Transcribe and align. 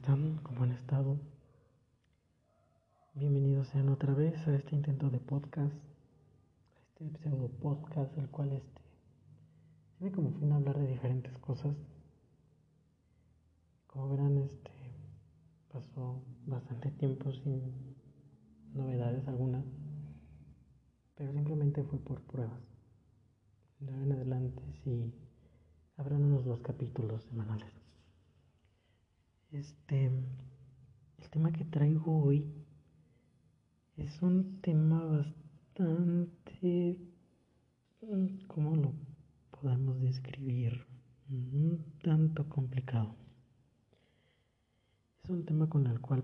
están? 0.00 0.38
¿Cómo 0.44 0.62
han 0.62 0.72
estado? 0.72 1.18
Bienvenidos 3.14 3.66
sean 3.68 3.88
otra 3.88 4.14
vez 4.14 4.36
a 4.46 4.54
este 4.54 4.76
intento 4.76 5.10
de 5.10 5.18
podcast, 5.18 5.74
a 7.00 7.04
este 7.04 7.18
pseudo 7.18 7.48
podcast, 7.48 8.16
el 8.16 8.28
cual 8.28 8.52
este 8.52 8.80
tiene 9.98 10.14
como 10.14 10.30
fin 10.38 10.52
hablar 10.52 10.78
de 10.78 10.86
diferentes 10.86 11.36
cosas. 11.38 11.74
Como 13.88 14.10
verán, 14.10 14.38
este 14.38 14.70
pasó 15.72 16.22
bastante 16.46 16.92
tiempo 16.92 17.32
sin 17.32 17.96
novedades 18.74 19.26
algunas, 19.26 19.64
pero 21.16 21.32
simplemente 21.32 21.82
fue 21.82 21.98
por 21.98 22.20
pruebas. 22.22 22.62
De 23.80 23.92
ahora 23.92 24.04
en 24.04 24.12
adelante 24.12 24.62
sí 24.84 25.12
habrán 25.96 26.22
unos 26.22 26.44
dos 26.44 26.60
capítulos 26.60 27.24
semanales. 27.24 27.77
Este, 29.52 30.04
el 30.04 31.30
tema 31.30 31.50
que 31.52 31.64
traigo 31.64 32.22
hoy 32.22 32.44
es 33.96 34.20
un 34.20 34.60
tema 34.60 35.02
bastante, 35.02 36.98
¿cómo 38.46 38.76
lo 38.76 38.92
podemos 39.50 40.02
describir? 40.02 40.84
Un 41.30 41.82
tanto 42.02 42.46
complicado. 42.50 43.16
Es 45.24 45.30
un 45.30 45.46
tema 45.46 45.66
con 45.66 45.86
el 45.86 45.98
cual 45.98 46.22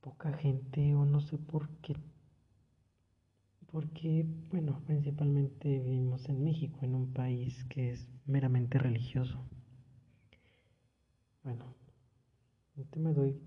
poca 0.00 0.32
gente, 0.32 0.94
o 0.94 1.04
no 1.04 1.20
sé 1.20 1.38
por 1.38 1.68
qué, 1.82 1.96
porque, 3.66 4.24
bueno, 4.52 4.80
principalmente 4.86 5.80
vivimos 5.80 6.28
en 6.28 6.44
México, 6.44 6.78
en 6.82 6.94
un 6.94 7.12
país 7.12 7.64
que 7.64 7.90
es 7.90 8.08
meramente 8.26 8.78
religioso. 8.78 9.44
Bueno, 11.44 11.66
el 12.78 12.86
tema 12.88 13.12
de 13.12 13.38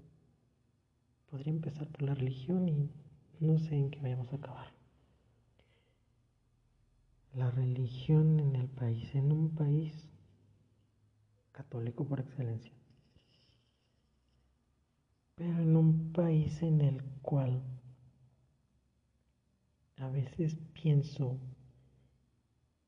podría 1.31 1.51
empezar 1.51 1.87
por 1.87 2.03
la 2.03 2.13
religión 2.13 2.69
y 2.69 2.91
no 3.39 3.57
sé 3.57 3.75
en 3.75 3.89
qué 3.89 3.99
vayamos 3.99 4.31
a 4.31 4.35
acabar. 4.35 4.71
La 7.33 7.49
religión 7.49 8.39
en 8.39 8.55
el 8.55 8.67
país, 8.67 9.15
en 9.15 9.31
un 9.31 9.49
país 9.55 10.07
católico 11.51 12.05
por 12.05 12.19
excelencia, 12.19 12.71
pero 15.33 15.57
en 15.57 15.75
un 15.75 16.13
país 16.13 16.61
en 16.61 16.81
el 16.81 17.03
cual 17.23 17.63
a 19.97 20.07
veces 20.09 20.55
pienso 20.73 21.39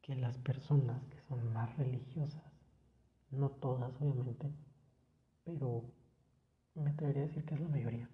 que 0.03 0.15
las 0.15 0.37
personas 0.37 1.03
que 1.07 1.19
son 1.21 1.51
más 1.51 1.75
religiosas, 1.79 2.43
no 3.31 3.49
todas 3.49 3.91
obviamente, 3.99 4.53
pero 5.49 5.83
me 6.75 6.91
atrevería 6.91 7.23
a 7.23 7.27
decir 7.27 7.43
que 7.43 7.55
es 7.55 7.61
la 7.61 7.67
mayoría. 7.67 8.07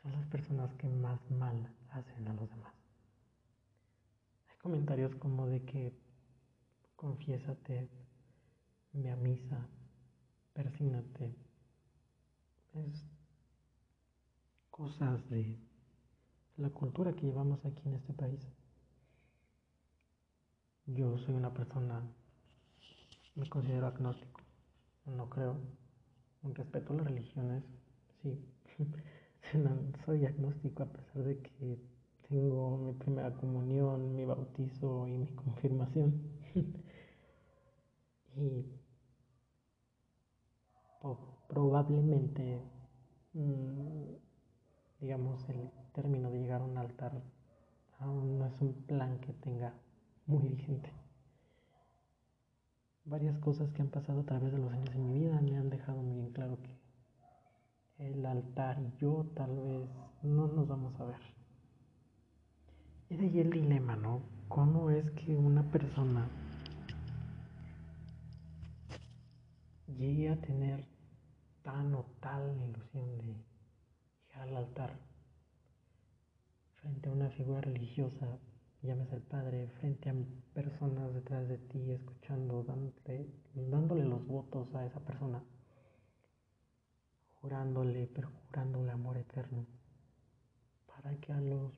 Son 0.00 0.12
las 0.12 0.26
personas 0.28 0.72
que 0.76 0.88
más 0.88 1.20
mal 1.30 1.74
hacen 1.90 2.26
a 2.26 2.32
los 2.32 2.48
demás. 2.48 2.72
Hay 4.48 4.56
comentarios 4.58 5.14
como 5.16 5.46
de 5.46 5.62
que 5.64 5.92
confiésate, 6.96 7.90
ve 8.92 9.10
a 9.10 9.16
misa, 9.16 9.68
persínate. 10.54 11.36
Es 12.72 13.04
cosas 14.70 15.28
de 15.28 15.58
la 16.56 16.70
cultura 16.70 17.12
que 17.12 17.26
llevamos 17.26 17.64
aquí 17.66 17.82
en 17.88 17.94
este 17.94 18.14
país. 18.14 18.40
Yo 20.86 21.18
soy 21.18 21.34
una 21.34 21.52
persona, 21.52 22.02
me 23.34 23.48
considero 23.48 23.86
agnóstico 23.86 24.43
no 25.06 25.28
creo. 25.30 25.56
Respeto 26.42 26.92
a 26.92 26.96
las 26.96 27.06
religiones, 27.06 27.64
sí. 28.22 28.38
Soy 30.04 30.26
agnóstico 30.26 30.82
a 30.82 30.86
pesar 30.86 31.22
de 31.22 31.38
que 31.38 31.78
tengo 32.28 32.76
mi 32.78 32.92
primera 32.92 33.32
comunión, 33.34 34.14
mi 34.14 34.24
bautizo 34.24 35.06
y 35.08 35.16
mi 35.16 35.28
confirmación. 35.28 36.22
y 38.36 38.66
probablemente, 41.48 42.60
mm, 43.32 44.14
digamos, 45.00 45.48
el 45.48 45.70
término 45.92 46.30
de 46.30 46.40
llegar 46.40 46.62
a 46.62 46.64
un 46.64 46.76
altar 46.78 47.22
aún 48.00 48.38
no 48.38 48.46
es 48.46 48.60
un 48.60 48.74
plan 48.86 49.20
que 49.20 49.32
tenga 49.32 49.72
muy 50.26 50.48
vigente 50.48 51.03
varias 53.04 53.38
cosas 53.38 53.70
que 53.72 53.82
han 53.82 53.88
pasado 53.88 54.20
a 54.20 54.24
través 54.24 54.52
de 54.52 54.58
los 54.58 54.72
años 54.72 54.94
en 54.94 55.06
mi 55.06 55.18
vida 55.18 55.40
me 55.40 55.56
han 55.56 55.70
dejado 55.70 56.02
muy 56.02 56.16
bien 56.16 56.32
claro 56.32 56.58
que 56.62 58.06
el 58.06 58.24
altar 58.24 58.80
y 58.80 58.98
yo 58.98 59.26
tal 59.34 59.54
vez 59.56 59.88
no 60.22 60.48
nos 60.48 60.66
vamos 60.66 60.98
a 61.00 61.04
ver. 61.04 61.20
De 63.08 63.26
ahí 63.26 63.38
el 63.38 63.50
dilema, 63.50 63.94
¿no? 63.94 64.22
¿Cómo 64.48 64.90
es 64.90 65.08
que 65.12 65.36
una 65.36 65.62
persona 65.70 66.28
llegue 69.86 70.30
a 70.30 70.40
tener 70.40 70.84
tan 71.62 71.94
o 71.94 72.04
tal 72.20 72.56
ilusión 72.62 73.18
de 73.18 73.24
llegar 73.24 74.48
al 74.48 74.56
altar 74.56 74.98
frente 76.80 77.08
a 77.08 77.12
una 77.12 77.30
figura 77.30 77.60
religiosa 77.60 78.38
llames 78.84 79.10
al 79.12 79.22
Padre 79.22 79.68
frente 79.80 80.10
a 80.10 80.14
personas 80.54 81.12
detrás 81.12 81.48
de 81.48 81.58
ti, 81.58 81.90
escuchando, 81.90 82.62
dándole, 82.62 83.28
dándole 83.54 84.04
los 84.04 84.24
votos 84.26 84.72
a 84.74 84.86
esa 84.86 85.00
persona, 85.00 85.42
jurándole, 87.40 88.06
perjurándole 88.06 88.92
amor 88.92 89.18
eterno, 89.18 89.66
para 90.86 91.16
que 91.16 91.32
a 91.32 91.40
los 91.40 91.72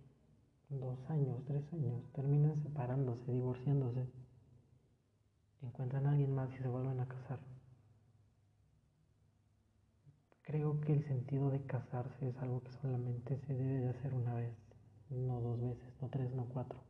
dos 0.68 0.98
años, 1.08 1.42
tres 1.46 1.64
años, 1.72 2.02
terminen 2.12 2.62
separándose, 2.62 3.32
divorciándose, 3.32 4.06
encuentran 5.62 6.06
a 6.06 6.10
alguien 6.10 6.34
más 6.34 6.52
y 6.52 6.58
se 6.58 6.68
vuelven 6.68 7.00
a 7.00 7.08
casar. 7.08 7.40
Creo 10.42 10.80
que 10.82 10.92
el 10.92 11.04
sentido 11.08 11.50
de 11.50 11.64
casarse 11.64 12.28
es 12.28 12.36
algo 12.38 12.62
que 12.62 12.72
solamente 12.74 13.38
se 13.46 13.54
debe 13.54 13.80
de 13.80 13.88
hacer 13.88 14.14
una 14.14 14.34
vez, 14.34 14.54
no 15.10 15.40
dos 15.40 15.60
veces, 15.60 15.94
no 16.00 16.08
tres, 16.08 16.30
no 16.34 16.44
cuatro. 16.44 16.85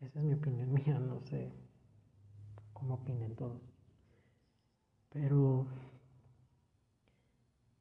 Esa 0.00 0.18
es 0.18 0.24
mi 0.24 0.34
opinión 0.34 0.72
mía, 0.86 0.98
no 0.98 1.20
sé 1.20 1.52
cómo 2.72 2.94
opinen 2.94 3.34
todos. 3.34 3.62
Pero 5.10 5.66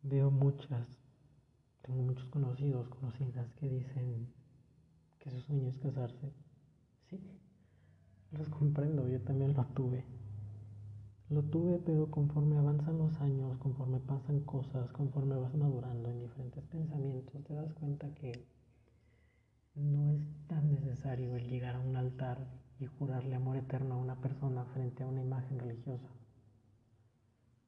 veo 0.04 0.32
muchas, 0.32 0.88
tengo 1.82 2.04
muchos 2.04 2.28
conocidos, 2.30 2.88
conocidas 2.90 3.52
que 3.56 3.68
dicen 3.68 4.32
que 5.20 5.32
su 5.32 5.42
sueño 5.42 5.68
es 5.68 5.78
casarse. 5.78 6.32
Sí, 7.10 7.20
los 8.32 8.48
comprendo, 8.50 9.08
yo 9.10 9.22
también 9.22 9.54
lo 9.54 9.66
tuve. 9.66 10.06
Lo 11.30 11.44
tuve, 11.44 11.80
pero 11.80 12.10
conforme 12.10 12.58
avanzan 12.58 12.98
los 12.98 13.20
años, 13.20 13.58
conforme 13.58 14.00
pasan 14.00 14.42
cosas, 14.42 14.92
conforme 14.92 15.36
vas 15.36 15.56
madurando 15.56 16.10
en 16.10 16.22
diferentes 16.22 16.64
pensamientos, 16.66 17.44
te 17.44 17.54
das 17.54 17.74
cuenta 17.74 18.14
que 18.14 18.48
no 19.76 20.14
es 20.14 20.22
tan 20.48 20.72
necesario 20.72 21.36
el 21.36 21.50
llegar 21.50 21.76
a 21.76 21.80
un 21.80 21.96
altar 21.98 22.48
y 22.80 22.86
jurarle 22.86 23.36
amor 23.36 23.58
eterno 23.58 23.96
a 23.96 23.98
una 23.98 24.22
persona 24.22 24.66
frente 24.66 25.04
a 25.04 25.08
una 25.08 25.22
imagen 25.22 25.60
religiosa. 25.60 26.10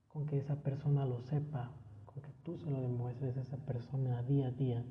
Con 0.07 0.25
que 0.25 0.37
esa 0.39 0.63
persona 0.63 1.05
lo 1.05 1.21
sepa, 1.21 1.71
con 2.05 2.21
que 2.21 2.31
tú 2.43 2.57
se 2.57 2.69
lo 2.69 2.81
demuestres 2.81 3.37
a 3.37 3.41
esa 3.41 3.57
persona 3.57 4.23
día 4.23 4.47
a 4.47 4.51
día, 4.51 4.85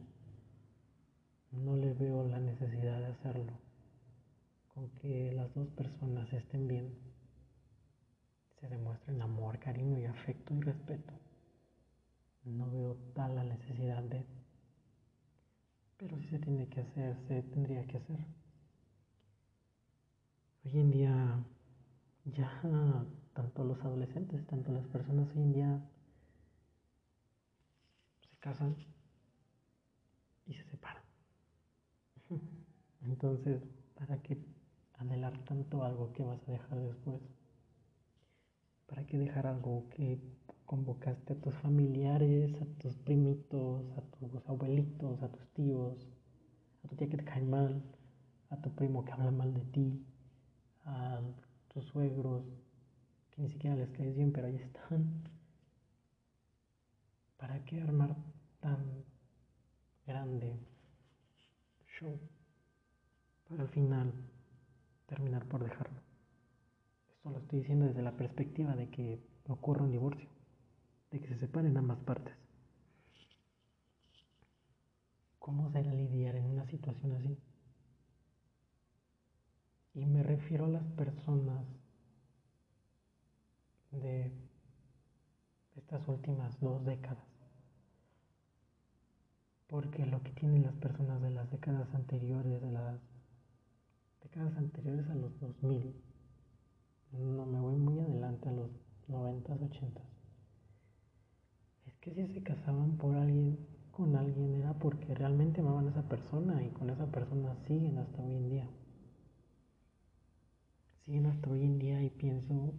no 1.53 1.77
le 1.77 1.95
veo 1.95 2.25
la 2.25 2.39
necesidad 2.39 2.99
de 2.99 3.07
hacerlo. 3.07 3.53
Con 4.75 4.91
que 4.91 5.33
las 5.33 5.55
dos 5.55 5.69
personas 5.69 6.31
estén 6.33 6.69
bien, 6.69 6.95
se 8.61 8.69
demuestren 8.69 9.23
amor, 9.23 9.59
cariño 9.59 9.99
y 9.99 10.05
afecto 10.05 10.55
y 10.55 10.61
respeto. 10.61 11.15
No 12.45 12.71
veo 12.71 12.97
tal 13.15 13.37
la 13.37 13.45
necesidad 13.45 14.03
de 14.03 14.36
pero 15.97 16.19
si 16.19 16.29
se 16.29 16.39
tiene 16.39 16.69
que 16.69 16.81
hacer, 16.81 17.17
se 17.27 17.43
tendría 17.43 17.87
que 17.87 17.97
hacer. 17.99 18.19
Hoy 20.65 20.79
en 20.79 20.91
día 20.91 21.45
ya 22.25 23.07
tanto 23.33 23.65
los 23.65 23.81
adolescentes, 23.81 24.47
tanto 24.47 24.73
las 24.73 24.87
personas 24.87 25.29
hoy 25.35 25.43
en 25.43 25.53
día 25.53 25.81
se 28.29 28.37
casan 28.41 28.77
y 30.47 30.55
se 30.55 30.65
separan. 30.65 31.03
Entonces, 33.03 33.63
¿para 33.95 34.21
qué 34.23 34.39
anhelar 34.95 35.39
tanto 35.45 35.85
algo 35.85 36.13
que 36.13 36.25
vas 36.25 36.41
a 36.49 36.53
dejar 36.53 36.79
después? 36.81 37.21
¿Para 38.87 39.07
qué 39.07 39.19
dejar 39.19 39.47
algo 39.47 39.89
que 39.91 40.21
convocaste 40.67 41.33
a 41.33 41.37
tus 41.37 41.55
familiares, 41.57 42.55
a 42.61 42.67
tus 42.81 42.95
primitos, 42.97 43.85
a 43.97 44.03
tus 44.03 44.31
abuelitos, 44.47 45.23
a 45.23 45.29
tus 45.29 45.47
tíos, 45.55 46.07
a 46.85 46.89
tu 46.89 46.97
tía 46.97 47.09
que 47.09 47.17
te 47.17 47.25
cae 47.25 47.43
mal, 47.43 47.83
a 48.51 48.61
tu 48.61 48.71
primo 48.75 49.05
que 49.05 49.13
habla 49.13 49.31
mal 49.31 49.55
de 49.55 49.65
ti, 49.75 50.05
a 50.85 51.21
tus 51.73 51.85
suegros 51.87 52.45
que 53.31 53.43
ni 53.43 53.49
siquiera 53.51 53.77
les 53.77 53.91
caes 53.91 54.17
bien, 54.17 54.33
pero 54.33 54.47
ahí 54.47 54.57
están, 54.57 55.23
¿Para 57.37 57.63
qué 57.67 57.81
armar 57.81 58.17
tan 58.61 59.05
grande 60.07 60.59
show 61.99 62.19
para 63.49 63.63
al 63.63 63.69
final 63.69 64.13
terminar 65.07 65.45
por 65.47 65.63
dejarlo? 65.63 66.01
Esto 67.09 67.31
lo 67.31 67.39
estoy 67.39 67.59
diciendo 67.61 67.87
desde 67.87 68.03
la 68.03 68.17
perspectiva 68.17 68.75
de 68.75 68.89
que 68.89 69.21
ocurra 69.49 69.85
un 69.85 69.93
divorcio, 69.93 70.29
de 71.11 71.21
que 71.21 71.29
se 71.29 71.39
separen 71.39 71.77
ambas 71.77 71.99
partes. 72.01 72.35
¿Cómo 75.39 75.71
será 75.71 75.93
lidiar 75.93 76.37
en 76.37 76.47
una 76.47 76.67
situación 76.67 77.13
así? 77.13 77.39
Y 79.95 80.05
me 80.05 80.23
refiero 80.23 80.67
a 80.67 80.69
las 80.69 80.85
personas 80.93 81.65
de 83.93 84.33
estas 85.77 86.07
últimas 86.09 86.59
dos 86.61 86.85
décadas. 86.85 87.25
Porque 89.69 90.05
lo 90.07 90.23
que 90.23 90.33
tienen 90.33 90.63
las 90.63 90.75
personas 90.75 91.23
de 91.23 91.31
las 91.31 91.51
décadas 91.51 91.93
anteriores, 91.95 92.61
de 92.61 92.71
las 92.71 93.01
décadas 94.23 94.57
anteriores 94.57 95.09
a 95.09 95.15
los 95.15 95.39
2000, 95.41 95.95
no 97.13 97.47
me 97.47 97.61
voy 97.61 97.77
muy 97.77 98.01
adelante 98.01 98.49
a 98.49 98.53
los 98.53 98.71
90, 99.09 99.55
80, 99.55 100.01
es 100.01 100.16
que 102.07 102.27
si 102.27 102.35
se 102.35 102.43
casaban 102.43 102.97
por 102.99 103.17
alguien, 103.17 103.59
con 103.91 104.15
alguien 104.15 104.55
era 104.55 104.75
porque 104.75 105.13
realmente 105.13 105.61
amaban 105.61 105.89
a 105.89 105.91
esa 105.91 106.09
persona 106.09 106.63
y 106.63 106.71
con 106.71 106.89
esa 106.89 107.07
persona 107.07 107.57
siguen 107.67 107.99
hasta 107.99 108.23
hoy 108.23 108.37
en 108.37 108.49
día. 108.49 108.69
Siguen 111.05 111.27
hasta 111.27 111.51
hoy 111.51 111.65
en 111.65 111.79
día 111.81 112.03
y 112.05 112.11
pienso 112.11 112.75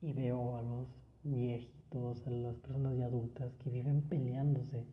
y 0.00 0.12
veo 0.12 0.56
a 0.56 0.62
los 0.62 0.88
viejitos, 1.22 2.26
a 2.26 2.30
las 2.30 2.56
personas 2.56 2.96
ya 2.98 3.06
adultas 3.06 3.52
que 3.62 3.70
viven 3.70 4.02
peleándose, 4.02 4.86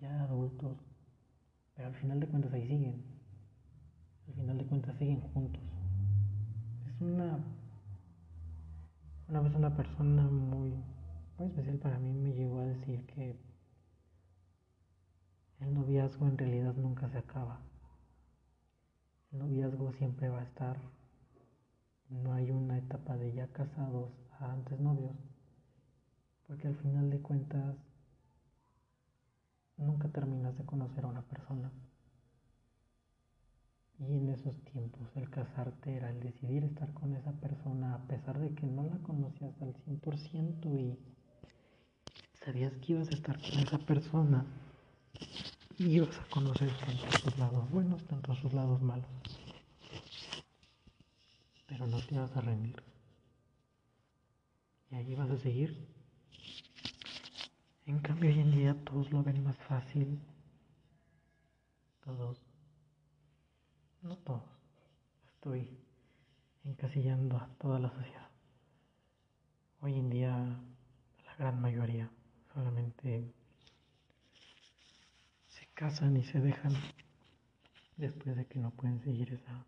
ya 0.00 0.24
adultos, 0.24 0.78
pero 1.76 1.88
al 1.88 1.94
final 1.94 2.18
de 2.18 2.26
cuentas 2.26 2.52
ahí 2.54 2.66
siguen. 2.66 3.04
Al 4.26 4.34
final 4.34 4.58
de 4.58 4.66
cuentas 4.66 4.96
siguen 4.98 5.20
juntos. 5.20 5.62
Es 6.88 7.00
una 7.00 7.38
una 9.28 9.40
vez 9.42 9.54
una 9.54 9.76
persona 9.76 10.22
muy, 10.22 10.72
muy 11.38 11.48
especial 11.48 11.78
para 11.78 11.98
mí 12.00 12.12
me 12.12 12.34
llegó 12.34 12.58
a 12.58 12.66
decir 12.66 13.06
que 13.06 13.38
el 15.60 15.72
noviazgo 15.72 16.26
en 16.26 16.36
realidad 16.36 16.74
nunca 16.74 17.08
se 17.10 17.18
acaba. 17.18 17.60
El 19.30 19.38
noviazgo 19.38 19.92
siempre 19.92 20.28
va 20.28 20.40
a 20.40 20.44
estar. 20.44 20.76
No 22.08 22.34
hay 22.34 22.50
una 22.50 22.78
etapa 22.78 23.16
de 23.16 23.32
ya 23.32 23.46
casados 23.48 24.10
a 24.40 24.52
antes 24.52 24.80
novios. 24.80 25.14
Porque 26.46 26.66
al 26.66 26.76
final 26.76 27.10
de 27.10 27.20
cuentas 27.20 27.76
nunca 29.76 30.08
terminas 30.08 30.56
de 30.58 30.64
conocer 30.64 31.04
a 31.04 31.08
una 31.08 31.22
persona. 31.22 31.70
Y 34.00 34.16
en 34.16 34.28
esos 34.28 34.56
tiempos 34.64 35.08
el 35.14 35.28
casarte 35.30 35.94
era 35.94 36.10
el 36.10 36.20
decidir 36.20 36.64
estar 36.64 36.92
con 36.94 37.14
esa 37.14 37.32
persona 37.32 37.94
a 37.94 38.06
pesar 38.06 38.38
de 38.38 38.54
que 38.54 38.66
no 38.66 38.84
la 38.84 38.98
conocías 38.98 39.60
al 39.60 39.74
100% 39.74 40.72
y 40.72 40.98
sabías 42.44 42.72
que 42.78 42.92
ibas 42.92 43.08
a 43.08 43.14
estar 43.14 43.38
con 43.40 43.58
esa 43.58 43.78
persona 43.78 44.44
y 45.76 45.96
ibas 45.96 46.18
a 46.18 46.24
conocer 46.30 46.70
tanto 46.78 47.18
sus 47.18 47.38
lados 47.38 47.70
buenos, 47.70 48.04
tanto 48.04 48.34
sus 48.36 48.52
lados 48.52 48.80
malos. 48.80 49.06
Pero 51.66 51.86
no 51.86 52.00
te 52.00 52.14
ibas 52.14 52.34
a 52.36 52.40
rendir. 52.40 52.82
Y 54.90 54.94
ahí 54.94 55.14
vas 55.14 55.30
a 55.30 55.38
seguir. 55.38 55.86
En 57.86 58.00
cambio, 58.00 58.30
hoy 58.30 58.40
en 58.40 58.50
día 58.52 58.84
todos 58.84 59.10
lo 59.12 59.22
ven 59.22 59.44
más 59.44 59.56
fácil. 59.58 60.18
Todos. 62.04 62.42
No 64.02 64.16
todos. 64.16 64.42
Estoy 65.26 65.78
encasillando 66.64 67.36
a 67.36 67.48
toda 67.58 67.78
la 67.78 67.90
sociedad. 67.90 68.28
Hoy 69.80 69.94
en 69.94 70.10
día, 70.10 70.34
la 71.24 71.36
gran 71.36 71.60
mayoría 71.60 72.10
solamente 72.58 73.32
casan 75.74 76.16
y 76.16 76.24
se 76.24 76.40
dejan 76.40 76.72
después 77.96 78.34
de 78.34 78.46
que 78.46 78.58
no 78.58 78.72
pueden 78.72 79.00
seguir 79.00 79.32
esa, 79.32 79.64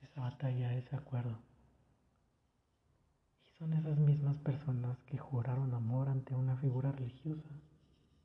esa 0.00 0.20
batalla, 0.20 0.72
ese 0.74 0.94
acuerdo. 0.94 1.36
Y 3.42 3.58
son 3.58 3.72
esas 3.72 3.98
mismas 3.98 4.36
personas 4.38 4.96
que 5.06 5.18
juraron 5.18 5.74
amor 5.74 6.08
ante 6.08 6.36
una 6.36 6.56
figura 6.58 6.92
religiosa, 6.92 7.50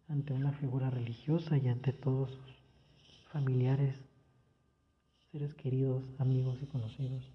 ante 0.08 0.34
una 0.34 0.52
figura 0.52 0.92
religiosa 0.92 1.58
y 1.58 1.68
ante 1.68 1.94
todos 1.94 2.30
sus 2.30 3.28
familiares, 3.32 3.96
seres 5.32 5.56
queridos, 5.56 6.04
amigos 6.20 6.60
y 6.62 6.68
conocidos. 6.68 7.28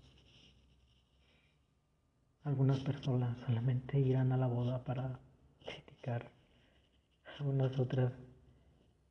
Algunas 2.45 2.79
personas 2.79 3.37
solamente 3.45 3.99
irán 3.99 4.31
a 4.31 4.37
la 4.37 4.47
boda 4.47 4.85
para 4.85 5.19
algunas 7.39 7.79
otras 7.79 8.13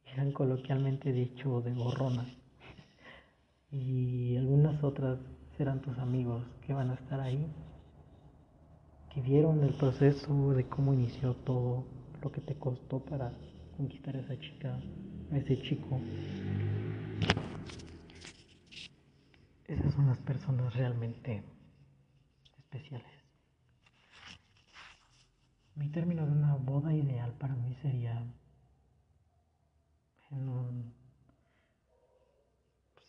eran 0.06 0.32
coloquialmente 0.32 1.12
dicho 1.12 1.62
de 1.62 1.74
gorrona. 1.74 2.26
Y 3.72 4.38
algunas 4.38 4.84
otras 4.84 5.20
serán 5.58 5.82
tus 5.82 5.98
amigos 5.98 6.46
que 6.66 6.74
van 6.74 6.92
a 6.92 6.94
estar 6.94 7.20
ahí, 7.20 7.48
que 9.14 9.22
vieron 9.22 9.64
el 9.64 9.74
proceso 9.74 10.54
de 10.54 10.68
cómo 10.68 10.94
inició 10.94 11.34
todo, 11.38 11.86
lo 12.22 12.32
que 12.32 12.42
te 12.42 12.56
costó 12.56 13.00
para 13.00 13.32
conquistar 13.76 14.16
a 14.16 14.20
esa 14.20 14.40
chica, 14.40 14.80
a 15.32 15.38
ese 15.38 15.60
chico. 15.64 16.00
Esas 19.68 19.94
son 19.94 20.08
las 20.08 20.20
personas 20.20 20.74
realmente 20.76 21.44
especiales. 22.58 23.23
Mi 25.76 25.90
término 25.90 26.26
de 26.26 26.32
una 26.32 26.56
boda 26.56 26.94
ideal 26.94 27.34
para 27.34 27.56
mí 27.56 27.74
sería 27.82 28.24
en 30.30 30.50
un 30.50 30.94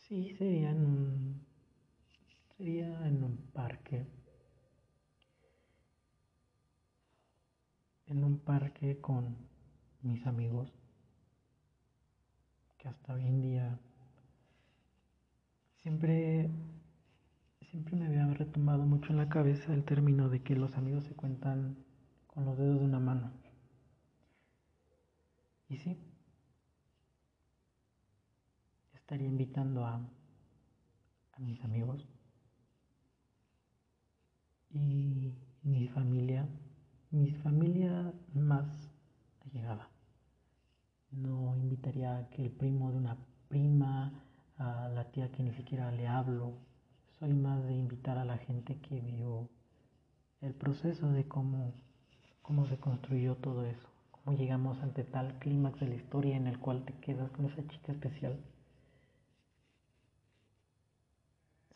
sí 0.08 0.34
sería 0.36 0.70
en 0.70 0.84
un 0.84 1.46
sería 2.56 3.06
en 3.06 3.22
un 3.22 3.36
parque. 3.52 4.06
En 8.06 8.24
un 8.24 8.38
parque 8.38 8.98
con 9.00 9.36
mis 10.02 10.26
amigos 10.26 10.72
que 12.78 12.88
hasta 12.88 13.14
hoy 13.14 13.26
en 13.26 13.40
día 13.42 13.78
siempre 15.82 16.50
siempre 17.70 17.96
me 17.96 18.06
había 18.06 18.26
retomado 18.34 18.84
mucho 18.84 19.10
en 19.10 19.18
la 19.18 19.28
cabeza 19.28 19.74
el 19.74 19.84
término 19.84 20.28
de 20.28 20.42
que 20.42 20.54
los 20.54 20.76
amigos 20.76 21.04
se 21.04 21.14
cuentan 21.14 21.83
con 22.34 22.44
los 22.44 22.58
dedos 22.58 22.80
de 22.80 22.84
una 22.84 22.98
mano 22.98 23.32
y 25.68 25.76
sí 25.76 25.96
estaría 28.94 29.28
invitando 29.28 29.84
a, 29.86 30.00
a 31.32 31.38
mis 31.40 31.62
amigos 31.62 32.08
y 34.74 35.32
mi 35.62 35.86
familia, 35.88 36.48
mi 37.10 37.32
familia 37.32 38.12
más 38.34 38.90
allegada. 39.46 39.88
No 41.12 41.56
invitaría 41.56 42.16
a 42.16 42.28
que 42.28 42.42
el 42.42 42.50
primo 42.50 42.90
de 42.90 42.98
una 42.98 43.16
prima, 43.48 44.24
a 44.58 44.88
la 44.88 45.10
tía 45.10 45.30
que 45.30 45.42
ni 45.42 45.52
siquiera 45.52 45.92
le 45.92 46.08
hablo. 46.08 46.58
Soy 47.18 47.32
más 47.32 47.64
de 47.64 47.74
invitar 47.74 48.18
a 48.18 48.24
la 48.24 48.38
gente 48.38 48.80
que 48.80 49.00
vio 49.00 49.48
el 50.40 50.54
proceso 50.54 51.10
de 51.12 51.26
cómo, 51.28 51.72
cómo 52.44 52.66
se 52.66 52.76
construyó 52.76 53.36
todo 53.36 53.64
eso, 53.64 53.88
cómo 54.10 54.36
llegamos 54.36 54.78
ante 54.82 55.02
tal 55.02 55.38
clímax 55.38 55.80
de 55.80 55.88
la 55.88 55.94
historia 55.94 56.36
en 56.36 56.46
el 56.46 56.58
cual 56.58 56.84
te 56.84 56.92
quedas 57.00 57.30
con 57.30 57.46
esa 57.46 57.66
chica 57.66 57.92
especial. 57.92 58.38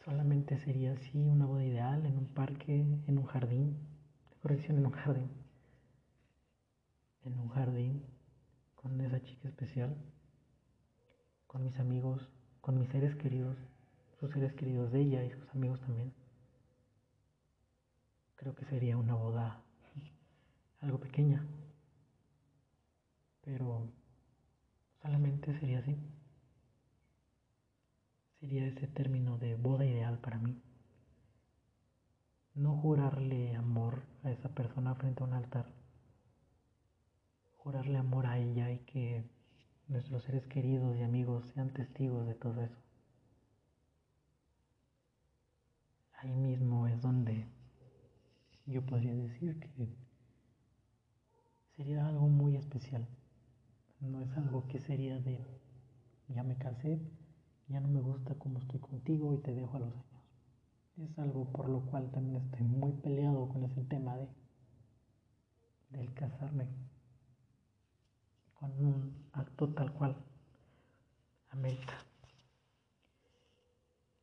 Solamente 0.04 0.58
sería 0.58 0.92
así 0.92 1.26
una 1.26 1.46
boda 1.46 1.64
ideal 1.64 2.04
en 2.04 2.18
un 2.18 2.26
parque, 2.26 2.80
en 3.06 3.18
un 3.18 3.24
jardín, 3.24 3.78
corrección, 4.42 4.76
en 4.76 4.84
un 4.84 4.92
jardín, 4.92 5.30
en 7.24 7.38
un 7.38 7.48
jardín 7.48 8.04
con 8.74 9.00
esa 9.00 9.22
chica 9.22 9.48
especial, 9.48 9.96
con 11.46 11.64
mis 11.64 11.78
amigos, 11.80 12.28
con 12.60 12.78
mis 12.78 12.90
seres 12.90 13.16
queridos, 13.16 13.56
sus 14.20 14.30
seres 14.32 14.52
queridos 14.52 14.92
de 14.92 15.00
ella 15.00 15.24
y 15.24 15.30
sus 15.30 15.48
amigos 15.54 15.80
también. 15.80 16.12
Creo 18.36 18.54
que 18.54 18.66
sería 18.66 18.98
una 18.98 19.14
boda 19.14 19.62
algo 20.88 21.00
pequeña, 21.00 21.46
pero 23.42 23.92
solamente 25.02 25.52
sería 25.60 25.80
así 25.80 25.98
sería 28.40 28.66
ese 28.66 28.86
término 28.86 29.36
de 29.36 29.54
boda 29.54 29.84
ideal 29.84 30.18
para 30.18 30.38
mí. 30.38 30.62
No 32.54 32.74
jurarle 32.76 33.54
amor 33.54 34.02
a 34.22 34.30
esa 34.30 34.48
persona 34.54 34.94
frente 34.94 35.22
a 35.22 35.26
un 35.26 35.34
altar, 35.34 35.66
jurarle 37.58 37.98
amor 37.98 38.26
a 38.26 38.38
ella 38.38 38.70
y 38.70 38.78
que 38.78 39.28
nuestros 39.88 40.22
seres 40.22 40.46
queridos 40.46 40.96
y 40.96 41.02
amigos 41.02 41.44
sean 41.52 41.74
testigos 41.74 42.26
de 42.26 42.34
todo 42.34 42.62
eso. 42.62 42.80
Ahí 46.14 46.34
mismo 46.34 46.86
es 46.86 47.00
donde 47.02 47.46
yo 48.64 48.86
podría 48.86 49.14
decir 49.14 49.60
que 49.60 50.07
sería 51.78 52.08
algo 52.08 52.26
muy 52.26 52.56
especial. 52.56 53.06
No 54.00 54.20
es 54.20 54.36
algo 54.36 54.66
que 54.66 54.80
sería 54.80 55.18
de 55.20 55.38
ya 56.26 56.42
me 56.42 56.56
casé, 56.58 57.00
ya 57.68 57.80
no 57.80 57.88
me 57.88 58.00
gusta 58.00 58.34
cómo 58.34 58.58
estoy 58.58 58.80
contigo 58.80 59.32
y 59.32 59.38
te 59.38 59.54
dejo 59.54 59.76
a 59.76 59.80
los 59.80 59.94
años. 59.94 61.10
Es 61.10 61.18
algo 61.20 61.44
por 61.52 61.68
lo 61.68 61.80
cual 61.82 62.10
también 62.10 62.36
estoy 62.44 62.62
muy 62.62 62.92
peleado 62.94 63.48
con 63.48 63.64
ese 63.64 63.82
tema 63.84 64.16
de 64.16 64.28
del 65.90 66.12
casarme 66.12 66.66
con 68.60 68.70
un 68.84 69.28
acto 69.32 69.68
tal 69.72 69.92
cual 69.92 70.16
América. 71.50 71.94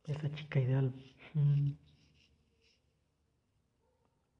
Esa 0.04 0.30
chica 0.30 0.60
ideal. 0.60 0.94
Mm. 1.34 1.85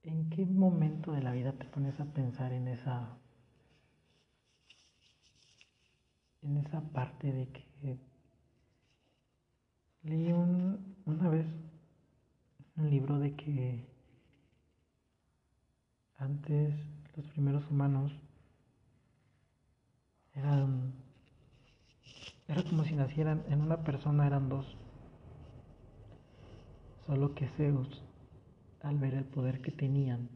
¿En 0.06 0.30
qué 0.30 0.46
momento 0.46 1.10
de 1.10 1.20
la 1.20 1.32
vida 1.32 1.52
te 1.52 1.64
pones 1.64 1.98
a 1.98 2.04
pensar 2.04 2.52
en 2.52 2.68
esa 2.68 3.18
en 6.42 6.56
esa 6.58 6.80
parte 6.80 7.32
de 7.32 7.48
que 7.48 7.98
leí 10.04 10.32
una 10.32 11.28
vez 11.28 11.46
un 12.76 12.88
libro 12.88 13.18
de 13.18 13.34
que 13.34 13.84
antes 16.18 16.72
los 17.16 17.26
primeros 17.26 17.68
humanos 17.68 18.12
eran 20.34 20.94
era 22.46 22.62
como 22.62 22.84
si 22.84 22.94
nacieran 22.94 23.44
en 23.48 23.60
una 23.60 23.82
persona 23.82 24.24
eran 24.24 24.48
dos 24.48 24.76
solo 27.06 27.34
que 27.34 27.48
Zeus 27.56 28.05
al 28.86 28.98
ver 28.98 29.14
el 29.14 29.24
poder 29.24 29.60
que 29.62 29.72
tenían 29.72 30.28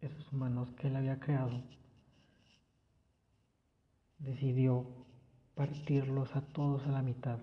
esos 0.00 0.32
humanos 0.32 0.70
que 0.78 0.88
él 0.88 0.96
había 0.96 1.20
creado 1.20 1.62
decidió 4.18 4.86
partirlos 5.54 6.34
a 6.34 6.40
todos 6.40 6.86
a 6.86 6.90
la 6.90 7.02
mitad 7.02 7.38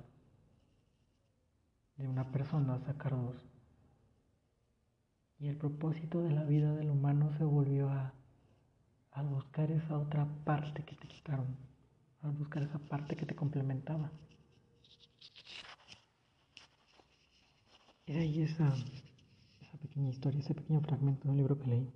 de 1.98 2.08
una 2.08 2.32
persona 2.32 2.80
sacar 2.80 3.12
dos 3.12 3.36
y 5.40 5.50
el 5.50 5.58
propósito 5.58 6.24
de 6.24 6.32
la 6.32 6.44
vida 6.44 6.74
del 6.74 6.90
humano 6.90 7.32
se 7.38 7.44
volvió 7.44 7.90
a 7.90 8.14
al 9.12 9.28
buscar 9.28 9.70
esa 9.70 10.00
otra 10.00 10.26
parte 10.44 10.84
que 10.84 10.96
te 10.96 11.08
quitaron, 11.08 11.56
al 12.24 12.32
buscar 12.32 12.64
esa 12.64 12.80
parte 12.80 13.16
que 13.16 13.28
te 13.28 13.36
complementaba. 13.36 14.10
Y 18.08 18.14
ahí 18.14 18.42
esa 18.42 18.74
pequeña 19.84 20.10
historia, 20.10 20.40
ese 20.40 20.56
pequeño 20.56 20.80
fragmento 20.82 21.24
de 21.26 21.32
un 21.32 21.38
libro 21.38 21.60
que 21.60 21.68
leí. 21.68 21.94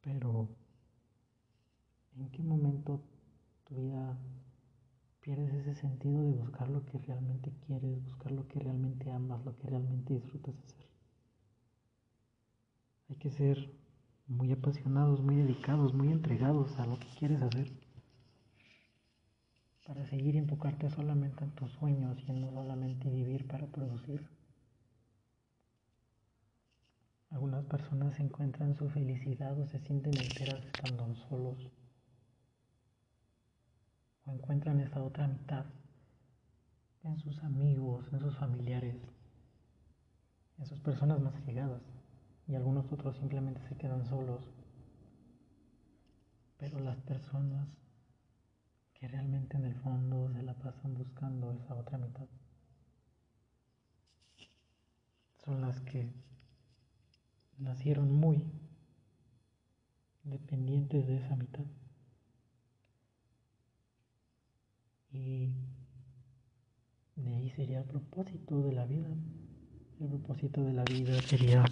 Pero, 0.00 0.48
¿en 2.16 2.30
qué 2.30 2.42
momento 2.42 3.02
tu 3.64 3.74
vida 3.74 4.16
pierdes 5.20 5.52
ese 5.54 5.74
sentido 5.74 6.22
de 6.22 6.30
buscar 6.30 6.68
lo 6.70 6.84
que 6.86 6.98
realmente 6.98 7.52
quieres, 7.66 8.00
buscar 8.04 8.30
lo 8.30 8.46
que 8.46 8.60
realmente 8.60 9.10
amas, 9.10 9.44
lo 9.44 9.56
que 9.56 9.66
realmente 9.66 10.14
disfrutas 10.14 10.54
hacer? 10.64 10.86
Hay 13.08 13.16
que 13.16 13.30
ser 13.32 13.72
muy 14.28 14.52
apasionados, 14.52 15.20
muy 15.20 15.34
dedicados, 15.34 15.92
muy 15.94 16.12
entregados 16.12 16.78
a 16.78 16.86
lo 16.86 16.98
que 17.00 17.08
quieres 17.18 17.42
hacer. 17.42 17.72
Para 19.84 20.06
seguir 20.06 20.36
enfocarte 20.36 20.90
solamente 20.90 21.42
en 21.42 21.50
tus 21.50 21.72
sueños 21.72 22.16
y 22.28 22.32
no 22.32 22.50
solamente 22.52 23.10
vivir 23.10 23.46
para 23.48 23.66
producir. 23.66 24.35
Algunas 27.36 27.66
personas 27.66 28.18
encuentran 28.18 28.74
su 28.76 28.88
felicidad 28.88 29.60
o 29.60 29.66
se 29.66 29.78
sienten 29.80 30.16
enteras 30.16 30.64
estando 30.64 31.14
solos. 31.28 31.70
O 34.24 34.32
encuentran 34.32 34.80
esa 34.80 35.02
otra 35.02 35.28
mitad 35.28 35.66
en 37.02 37.18
sus 37.18 37.44
amigos, 37.44 38.06
en 38.10 38.20
sus 38.20 38.34
familiares, 38.38 38.96
en 40.56 40.64
sus 40.64 40.80
personas 40.80 41.20
más 41.20 41.34
llegadas 41.44 41.82
y 42.48 42.54
algunos 42.54 42.90
otros 42.90 43.18
simplemente 43.18 43.60
se 43.68 43.76
quedan 43.76 44.06
solos. 44.06 44.42
Pero 46.56 46.80
las 46.80 46.96
personas 47.02 47.68
que 48.94 49.08
realmente 49.08 49.58
en 49.58 49.66
el 49.66 49.74
fondo 49.74 50.32
se 50.32 50.42
la 50.42 50.54
pasan 50.54 50.94
buscando 50.94 51.52
esa 51.52 51.74
otra 51.74 51.98
mitad 51.98 52.28
son 55.44 55.60
las 55.60 55.78
que 55.82 56.24
nacieron 57.58 58.12
muy 58.12 58.44
dependientes 60.24 61.06
de 61.06 61.16
esa 61.16 61.36
mitad. 61.36 61.64
Y 65.12 65.52
de 67.16 67.34
ahí 67.34 67.50
sería 67.50 67.80
el 67.80 67.84
propósito 67.84 68.62
de 68.62 68.72
la 68.72 68.84
vida. 68.86 69.08
El 70.00 70.08
propósito 70.08 70.62
de 70.62 70.74
la 70.74 70.84
vida 70.84 71.20
sería 71.22 71.64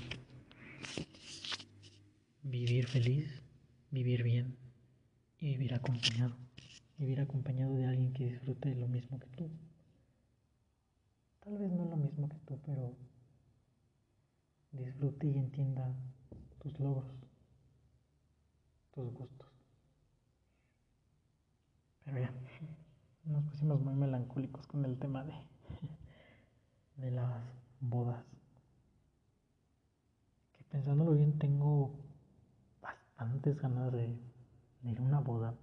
vivir 2.43 2.87
feliz, 2.87 3.43
vivir 3.91 4.23
bien 4.23 4.57
y 5.39 5.49
vivir 5.49 5.75
acompañado. 5.75 6.37
Vivir 6.97 7.21
acompañado 7.21 7.75
de 7.75 7.87
alguien 7.87 8.13
que 8.13 8.25
disfrute 8.25 8.75
lo 8.77 8.89
mismo 8.89 9.19
que 9.19 9.27
tú. 9.37 9.51
Tal 11.41 11.59
vez 11.59 11.71
no 11.73 11.85
lo 11.85 11.97
mismo 11.97 12.29
que 12.29 12.39
tú, 12.47 12.59
pero 12.65 12.97
disfrute 14.75 15.27
y 15.27 15.39
entienda 15.39 15.95
tus 16.59 16.79
logros, 16.81 17.13
tus 18.93 19.13
gustos. 19.13 19.49
Pero 22.05 22.19
ya, 22.19 22.31
nos 23.25 23.45
pusimos 23.45 23.81
muy 23.81 23.95
melancólicos 23.95 24.67
con 24.67 24.85
el 24.85 24.99
tema 24.99 25.25
de, 25.25 25.35
de 26.97 27.11
las 27.11 27.43
bodas. 27.81 28.25
Que 30.57 30.65
pensándolo 30.65 31.13
bien 31.13 31.39
tengo 31.39 31.95
bastantes 32.83 33.57
ganas 33.59 33.93
de, 33.93 34.19
ir 34.83 34.99
a 34.99 35.03
una 35.03 35.21
boda. 35.21 35.55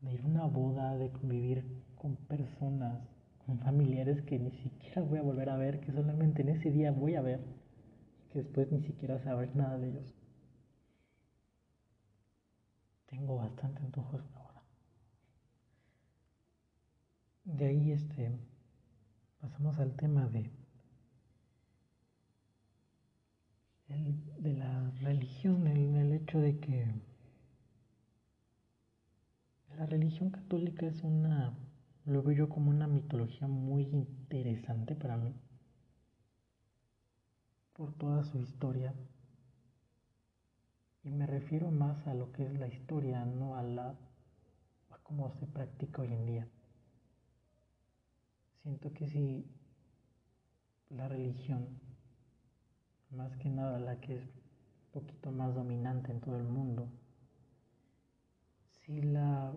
De 0.00 0.12
ir 0.12 0.20
a 0.20 0.26
una 0.26 0.44
boda, 0.44 0.96
de 0.96 1.10
convivir 1.10 1.82
con 1.96 2.16
personas, 2.16 3.00
familiares 3.46 4.22
que 4.22 4.38
ni 4.38 4.50
siquiera 4.52 5.02
voy 5.02 5.18
a 5.18 5.22
volver 5.22 5.50
a 5.50 5.56
ver, 5.56 5.80
que 5.80 5.92
solamente 5.92 6.42
en 6.42 6.50
ese 6.50 6.70
día 6.70 6.92
voy 6.92 7.14
a 7.14 7.22
ver, 7.22 7.40
que 8.32 8.40
después 8.40 8.70
ni 8.72 8.80
siquiera 8.80 9.18
saber 9.20 9.54
nada 9.54 9.78
de 9.78 9.88
ellos. 9.90 10.14
Tengo 13.06 13.36
bastante 13.36 13.80
antojos 13.80 14.22
boda. 14.32 14.62
De 17.44 17.66
ahí 17.66 17.92
este 17.92 18.32
pasamos 19.40 19.78
al 19.78 19.94
tema 19.94 20.26
de 20.26 20.50
de 24.38 24.52
la 24.52 24.90
religión, 25.02 25.66
el, 25.66 25.94
el 25.94 26.12
hecho 26.12 26.40
de 26.40 26.58
que 26.58 26.86
la 29.76 29.86
religión 29.86 30.30
católica 30.30 30.86
es 30.86 31.02
una, 31.02 31.54
lo 32.06 32.22
veo 32.22 32.36
yo 32.36 32.48
como 32.48 32.70
una 32.70 32.86
mitología 32.86 33.48
muy 33.48 33.84
interesante 33.84 34.94
para 34.94 35.16
mí, 35.16 35.34
por 37.72 37.94
toda 37.94 38.24
su 38.24 38.38
historia. 38.38 38.94
Y 41.02 41.10
me 41.10 41.26
refiero 41.26 41.70
más 41.70 42.06
a 42.06 42.14
lo 42.14 42.32
que 42.32 42.44
es 42.46 42.58
la 42.58 42.68
historia, 42.68 43.24
no 43.24 43.56
a 43.56 43.62
la 43.62 43.94
a 44.90 44.98
cómo 45.02 45.30
se 45.30 45.46
practica 45.46 46.02
hoy 46.02 46.12
en 46.12 46.26
día. 46.26 46.48
Siento 48.62 48.92
que 48.92 49.08
si 49.08 49.46
la 50.90 51.08
religión 51.08 51.68
más 53.10 53.36
que 53.36 53.48
nada 53.48 53.78
la 53.78 54.00
que 54.00 54.16
es 54.16 54.22
un 54.22 55.02
poquito 55.02 55.30
más 55.30 55.54
dominante 55.54 56.12
en 56.12 56.20
todo 56.20 56.36
el 56.36 56.44
mundo, 56.44 56.88
si 58.70 59.00
la 59.02 59.54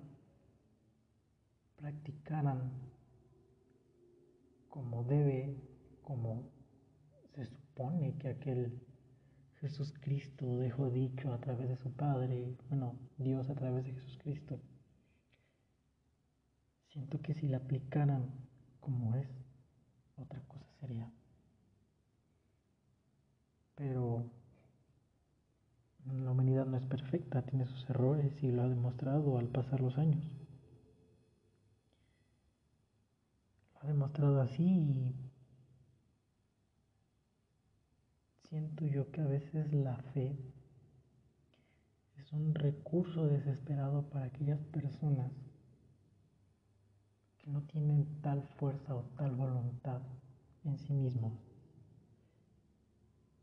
practicaran 1.77 2.71
como 4.69 5.03
debe, 5.05 5.55
como 6.03 6.49
se 7.33 7.45
supone 7.45 8.17
que 8.17 8.29
aquel 8.29 8.79
Jesús 9.61 9.93
Cristo 10.01 10.57
dejó 10.57 10.89
dicho 10.89 11.33
a 11.33 11.39
través 11.39 11.69
de 11.69 11.77
su 11.77 11.91
Padre, 11.91 12.55
bueno, 12.69 12.95
Dios 13.17 13.49
a 13.49 13.55
través 13.55 13.85
de 13.85 13.93
Jesús 13.93 14.17
Cristo, 14.21 14.59
siento 16.89 17.21
que 17.21 17.33
si 17.33 17.47
la 17.47 17.57
aplicaran 17.57 18.29
como 18.79 19.15
es, 19.15 19.27
otra 20.17 20.41
cosa 20.47 20.67
sería 20.79 21.11
pero 23.77 24.25
La 26.05 26.31
humanidad 26.31 26.65
no 26.65 26.77
es 26.77 26.83
perfecta, 26.83 27.43
tiene 27.43 27.65
sus 27.65 27.89
errores 27.89 28.41
y 28.41 28.51
lo 28.51 28.63
ha 28.63 28.67
demostrado 28.67 29.37
al 29.37 29.49
pasar 29.49 29.81
los 29.81 29.97
años. 29.97 30.25
Lo 33.59 33.66
ha 33.81 33.87
demostrado 33.87 34.41
así 34.41 34.63
y 34.63 35.15
siento 38.47 38.85
yo 38.85 39.11
que 39.11 39.21
a 39.21 39.27
veces 39.27 39.71
la 39.73 39.97
fe 40.13 40.37
es 42.17 42.33
un 42.33 42.53
recurso 42.55 43.27
desesperado 43.27 44.03
para 44.09 44.25
aquellas 44.25 44.59
personas 44.65 45.31
que 47.37 47.51
no 47.51 47.61
tienen 47.63 48.21
tal 48.21 48.43
fuerza 48.57 48.95
o 48.95 49.03
tal 49.17 49.35
voluntad 49.35 50.01
en 50.63 50.77
sí 50.77 50.93
mismos. 50.93 51.33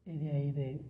Y 0.07 0.19
de 0.19 0.31
ahí 0.31 0.53
de 0.53 0.85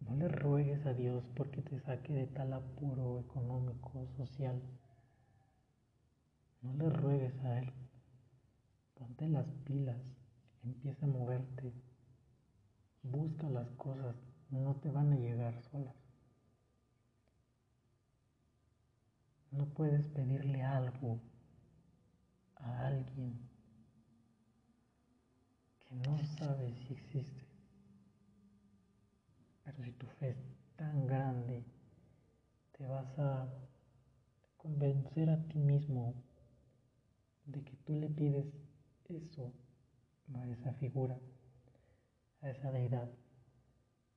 no 0.00 0.16
le 0.16 0.28
ruegues 0.28 0.84
a 0.86 0.94
Dios 0.94 1.24
porque 1.34 1.62
te 1.62 1.78
saque 1.80 2.12
de 2.12 2.26
tal 2.26 2.52
apuro 2.52 3.20
económico, 3.20 4.06
social. 4.16 4.60
No 6.62 6.74
le 6.74 6.90
ruegues 6.90 7.38
a 7.44 7.58
Él. 7.58 7.72
Ponte 8.98 9.28
las 9.28 9.46
pilas, 9.66 10.00
empieza 10.64 11.04
a 11.04 11.08
moverte. 11.08 11.70
Busca 13.02 13.46
las 13.50 13.70
cosas, 13.72 14.16
no 14.50 14.74
te 14.76 14.90
van 14.90 15.12
a 15.12 15.16
llegar 15.16 15.62
solas. 15.70 15.94
No 19.50 19.66
puedes 19.66 20.02
pedirle 20.06 20.62
algo 20.62 21.20
a 22.56 22.86
alguien 22.86 23.38
que 25.80 25.94
no 25.94 26.18
sabe 26.38 26.74
si 26.74 26.94
existe. 26.94 27.46
Pero 29.62 29.84
si 29.84 29.92
tu 29.92 30.06
fe 30.06 30.30
es 30.30 30.38
tan 30.76 31.06
grande, 31.06 31.64
te 32.72 32.86
vas 32.86 33.18
a 33.18 33.46
convencer 34.56 35.28
a 35.28 35.46
ti 35.48 35.58
mismo 35.58 36.14
de 37.44 37.62
que 37.62 37.76
tú 37.84 37.94
le 37.94 38.08
pides 38.08 38.65
eso 39.10 39.52
a 40.34 40.48
esa 40.48 40.72
figura, 40.74 41.18
a 42.42 42.50
esa 42.50 42.72
deidad. 42.72 43.08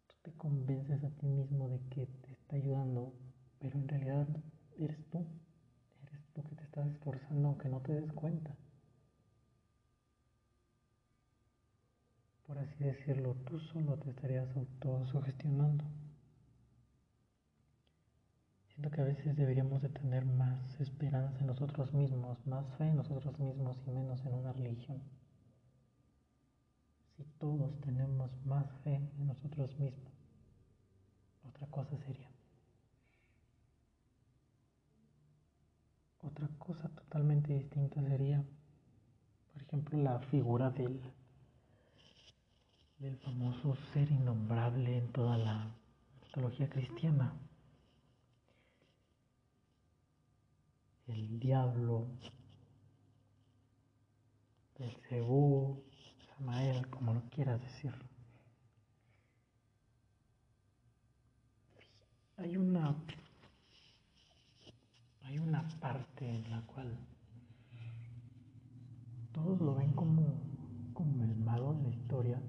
Tú 0.07 0.15
te 0.23 0.31
convences 0.33 1.03
a 1.03 1.09
ti 1.11 1.27
mismo 1.27 1.69
de 1.69 1.79
que 1.89 2.07
te 2.07 2.31
está 2.31 2.55
ayudando, 2.55 3.13
pero 3.59 3.77
en 3.77 3.87
realidad 3.87 4.27
eres 4.77 5.09
tú, 5.09 5.25
eres 6.03 6.25
tú 6.33 6.43
que 6.43 6.55
te 6.55 6.63
estás 6.63 6.87
esforzando 6.87 7.49
aunque 7.49 7.69
no 7.69 7.81
te 7.81 7.93
des 7.93 8.11
cuenta. 8.13 8.55
Por 12.47 12.57
así 12.57 12.83
decirlo, 12.83 13.35
tú 13.45 13.59
solo 13.59 13.97
te 13.99 14.09
estarías 14.09 14.49
autosugestionando. 14.55 15.85
Siento 18.79 18.95
que 18.95 19.01
a 19.01 19.05
veces 19.13 19.35
deberíamos 19.35 19.81
de 19.81 19.89
tener 19.89 20.23
más 20.23 20.79
esperanza 20.79 21.37
en 21.41 21.47
nosotros 21.47 21.93
mismos, 21.93 22.37
más 22.47 22.65
fe 22.77 22.85
en 22.87 22.95
nosotros 22.95 23.37
mismos 23.37 23.77
y 23.85 23.91
menos 23.91 24.25
en 24.25 24.33
una 24.33 24.53
religión. 24.53 25.01
Si 27.17 27.25
todos 27.39 27.77
tenemos 27.81 28.31
más 28.45 28.71
fe 28.85 28.95
en 28.95 29.27
nosotros 29.27 29.77
mismos, 29.79 30.13
otra 31.45 31.67
cosa 31.67 31.97
sería. 32.05 32.29
Otra 36.21 36.47
cosa 36.57 36.87
totalmente 36.87 37.51
distinta 37.51 38.01
sería, 38.01 38.45
por 39.51 39.61
ejemplo, 39.61 40.01
la 40.01 40.19
figura 40.19 40.69
del, 40.69 41.01
del 42.99 43.17
famoso 43.17 43.75
ser 43.91 44.09
innombrable 44.09 44.99
en 44.99 45.11
toda 45.11 45.37
la 45.37 45.69
mitología 46.21 46.69
cristiana. 46.69 47.33
El 51.09 51.39
diablo, 51.39 52.07
el 54.75 54.91
cebú, 55.09 55.83
Samael, 56.27 56.87
como 56.89 57.13
lo 57.13 57.21
quieras 57.29 57.59
decir. 57.61 57.93
Hay 62.37 62.55
una 62.55 62.95
hay 65.23 65.39
una 65.39 65.67
parte 65.79 66.29
en 66.29 66.49
la 66.49 66.61
cual 66.61 66.95
todos 69.31 69.59
lo 69.61 69.75
ven 69.75 69.93
como, 69.93 70.39
como 70.93 71.23
el 71.23 71.35
malo 71.35 71.73
en 71.73 71.83
la 71.83 71.89
historia. 71.89 72.41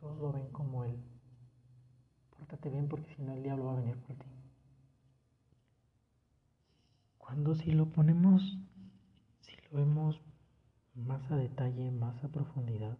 Todos 0.00 0.18
lo 0.18 0.32
ven 0.32 0.48
como 0.52 0.84
el 0.84 0.96
pórtate 2.30 2.70
bien 2.70 2.88
porque 2.88 3.14
si 3.14 3.22
no 3.22 3.32
el 3.32 3.42
diablo 3.42 3.64
va 3.64 3.72
a 3.72 3.80
venir 3.80 3.96
por 3.98 4.16
ti. 4.16 4.35
Cuando 7.26 7.56
si 7.56 7.72
lo 7.72 7.86
ponemos, 7.86 8.40
si 9.40 9.52
lo 9.64 9.78
vemos 9.78 10.22
más 10.94 11.28
a 11.32 11.36
detalle, 11.36 11.90
más 11.90 12.22
a 12.22 12.28
profundidad, 12.28 12.96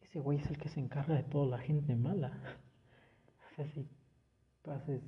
ese 0.00 0.18
güey 0.18 0.38
es 0.38 0.46
el 0.46 0.56
que 0.56 0.70
se 0.70 0.80
encarga 0.80 1.14
de 1.14 1.22
toda 1.24 1.46
la 1.46 1.58
gente 1.58 1.94
mala. 1.94 2.32
O 3.52 3.54
sea, 3.54 3.66
si 3.66 3.86
haces 4.64 5.02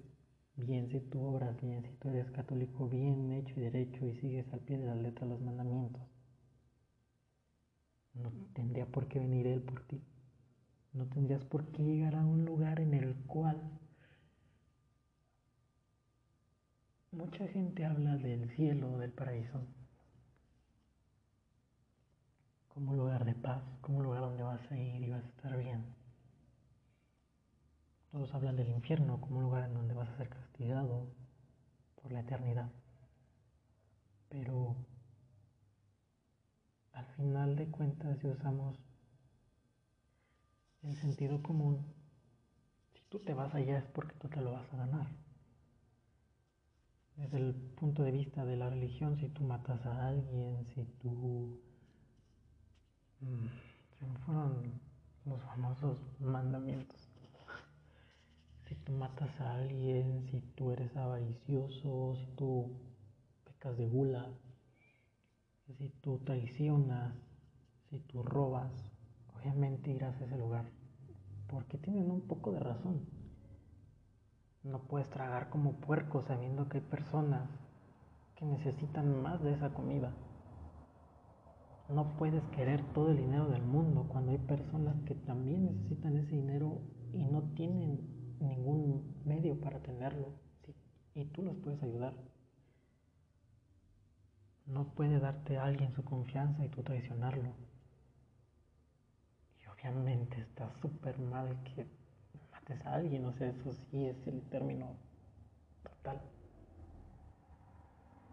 bien, 0.56 0.90
si 0.90 1.00
tú 1.00 1.22
obras 1.22 1.58
bien, 1.58 1.82
si 1.82 1.92
tú 1.94 2.10
eres 2.10 2.30
católico 2.32 2.86
bien 2.86 3.32
hecho 3.32 3.54
y 3.56 3.62
derecho 3.62 4.06
y 4.06 4.16
sigues 4.16 4.52
al 4.52 4.60
pie 4.60 4.76
de 4.76 4.84
la 4.84 4.94
letra 4.94 5.26
los 5.26 5.40
mandamientos, 5.40 6.02
no 8.12 8.30
tendría 8.52 8.84
por 8.84 9.08
qué 9.08 9.20
venir 9.20 9.46
Él 9.46 9.62
por 9.62 9.80
ti. 9.86 10.02
No 10.92 11.06
tendrías 11.06 11.46
por 11.46 11.64
qué 11.72 11.82
llegar 11.82 12.16
a 12.16 12.26
un 12.26 12.44
lugar 12.44 12.78
en 12.80 12.92
el 12.92 13.14
cual 13.24 13.80
mucha 17.14 17.46
gente 17.48 17.84
habla 17.84 18.16
del 18.16 18.50
cielo, 18.56 18.98
del 18.98 19.12
paraíso, 19.12 19.60
como 22.68 22.90
un 22.90 22.98
lugar 22.98 23.24
de 23.24 23.34
paz, 23.34 23.62
como 23.80 23.98
un 23.98 24.04
lugar 24.04 24.20
donde 24.22 24.42
vas 24.42 24.60
a 24.70 24.76
ir 24.76 25.02
y 25.02 25.10
vas 25.10 25.22
a 25.22 25.28
estar 25.28 25.56
bien. 25.56 25.84
Todos 28.10 28.34
hablan 28.34 28.56
del 28.56 28.68
infierno 28.68 29.20
como 29.20 29.38
un 29.38 29.44
lugar 29.44 29.64
en 29.64 29.74
donde 29.74 29.94
vas 29.94 30.08
a 30.08 30.16
ser 30.16 30.28
castigado 30.28 31.06
por 32.02 32.12
la 32.12 32.20
eternidad. 32.20 32.70
Pero 34.28 34.76
al 36.92 37.06
final 37.16 37.56
de 37.56 37.68
cuentas, 37.68 38.18
si 38.18 38.26
usamos 38.26 38.76
el 40.82 40.96
sentido 40.96 41.42
común, 41.42 41.84
si 42.92 43.02
tú 43.08 43.20
te 43.20 43.34
vas 43.34 43.54
allá 43.54 43.78
es 43.78 43.84
porque 43.84 44.14
tú 44.16 44.28
te 44.28 44.40
lo 44.40 44.52
vas 44.52 44.72
a 44.72 44.76
ganar. 44.76 45.23
Desde 47.16 47.38
el 47.38 47.54
punto 47.54 48.02
de 48.02 48.10
vista 48.10 48.44
de 48.44 48.56
la 48.56 48.70
religión, 48.70 49.16
si 49.18 49.28
tú 49.28 49.44
matas 49.44 49.84
a 49.86 50.08
alguien, 50.08 50.66
si 50.74 50.84
tú... 51.00 51.60
Mm, 53.20 53.46
se 53.98 54.06
me 54.06 54.18
fueron 54.18 54.80
los 55.24 55.40
famosos 55.42 55.98
mandamientos 56.20 57.14
si 58.68 58.74
tú 58.76 58.92
matas 58.92 59.40
a 59.40 59.54
alguien, 59.56 60.26
si 60.30 60.40
tú 60.56 60.70
eres 60.70 60.96
avaricioso, 60.96 62.16
si 62.16 62.26
tú 62.36 62.72
pecas 63.44 63.76
de 63.76 63.86
gula, 63.86 64.28
si 65.78 65.90
tú 66.00 66.18
traicionas, 66.24 67.14
si 67.90 67.98
tú 68.00 68.22
robas, 68.22 68.72
obviamente 69.36 69.90
irás 69.90 70.18
a 70.20 70.24
ese 70.24 70.38
lugar, 70.38 70.64
porque 71.48 71.78
tienen 71.78 72.10
un 72.10 72.22
poco 72.22 72.52
de 72.52 72.60
razón. 72.60 73.23
No 74.64 74.78
puedes 74.80 75.08
tragar 75.10 75.50
como 75.50 75.74
puerco 75.74 76.22
sabiendo 76.22 76.68
que 76.68 76.78
hay 76.78 76.84
personas 76.84 77.50
que 78.34 78.46
necesitan 78.46 79.22
más 79.22 79.42
de 79.42 79.52
esa 79.52 79.74
comida. 79.74 80.12
No 81.90 82.16
puedes 82.16 82.42
querer 82.56 82.82
todo 82.94 83.10
el 83.10 83.18
dinero 83.18 83.48
del 83.48 83.62
mundo 83.62 84.06
cuando 84.08 84.32
hay 84.32 84.38
personas 84.38 84.96
que 85.02 85.14
también 85.14 85.66
necesitan 85.66 86.16
ese 86.16 86.34
dinero 86.34 86.80
y 87.12 87.24
no 87.24 87.42
tienen 87.54 88.36
ningún 88.40 89.22
medio 89.26 89.60
para 89.60 89.80
tenerlo 89.80 90.32
y 91.14 91.26
tú 91.26 91.42
los 91.42 91.56
puedes 91.56 91.82
ayudar. 91.82 92.14
No 94.66 94.94
puede 94.94 95.20
darte 95.20 95.58
a 95.58 95.64
alguien 95.64 95.92
su 95.92 96.04
confianza 96.04 96.64
y 96.64 96.70
tú 96.70 96.82
traicionarlo. 96.82 97.54
Y 99.60 99.66
obviamente 99.66 100.40
está 100.40 100.70
súper 100.80 101.18
mal 101.18 101.62
que 101.64 101.86
mates 102.64 102.86
alguien, 102.86 103.24
o 103.24 103.32
sea, 103.32 103.48
eso 103.48 103.72
sí 103.72 104.06
es 104.06 104.26
el 104.26 104.42
término 104.48 104.96
total. 105.82 106.20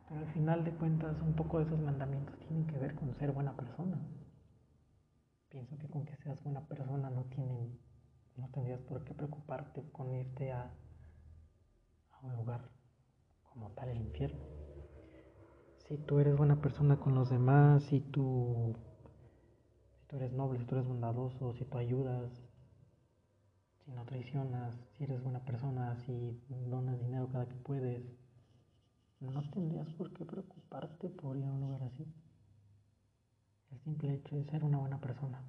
Pero 0.08 0.20
al 0.22 0.34
final 0.34 0.64
de 0.64 0.72
cuentas, 0.72 1.22
un 1.22 1.34
poco 1.34 1.60
de 1.60 1.66
esos 1.66 1.80
mandamientos 1.80 2.38
tienen 2.40 2.66
que 2.68 2.78
ver 2.78 2.96
con 2.96 3.14
ser 3.16 3.32
buena 3.32 3.56
persona. 3.56 4.00
Pienso 5.50 5.78
que 5.78 5.88
con 5.90 6.06
que 6.06 6.16
seas 6.18 6.42
buena 6.44 6.66
persona 6.68 7.10
no 7.10 7.24
tienen 7.26 7.78
no 8.38 8.48
tendrías 8.48 8.80
por 8.82 9.04
qué 9.04 9.14
preocuparte 9.14 9.84
con 9.92 10.14
irte 10.14 10.52
a, 10.54 10.72
a 12.14 12.26
un 12.26 12.36
lugar 12.38 12.62
como 13.44 13.70
tal 13.72 13.90
el 13.90 13.98
infierno. 13.98 14.40
Si 15.88 15.98
tú 15.98 16.20
eres 16.20 16.38
buena 16.38 16.62
persona 16.62 16.98
con 16.98 17.14
los 17.14 17.30
demás, 17.30 17.84
si 17.84 18.00
tú, 18.00 18.74
si 19.92 20.08
tú 20.08 20.16
eres 20.16 20.32
noble, 20.32 20.60
si 20.60 20.66
tú 20.66 20.76
eres 20.76 20.88
bondadoso, 20.88 21.54
si 21.54 21.66
tú 21.66 21.78
ayudas, 21.78 22.32
si 23.86 23.92
no 23.92 24.06
traicionas, 24.06 24.76
si 24.98 25.04
eres 25.04 25.22
buena 25.24 25.44
persona, 25.44 25.96
si 26.06 26.40
donas 26.50 27.00
dinero 27.00 27.28
cada 27.30 27.48
que 27.48 27.56
puedes, 27.56 28.04
no 29.20 29.50
tendrías 29.52 29.90
por 29.94 30.12
qué 30.14 30.26
preocuparte 30.26 31.10
por 31.10 31.38
ir 31.38 31.46
a 31.46 31.52
un 31.52 31.62
lugar 31.62 31.84
así. 31.84 32.06
El 33.72 33.80
simple 33.80 34.14
hecho 34.16 34.36
de 34.36 34.46
ser 34.46 34.64
una 34.64 34.80
buena 34.80 35.00
persona. 35.00 35.42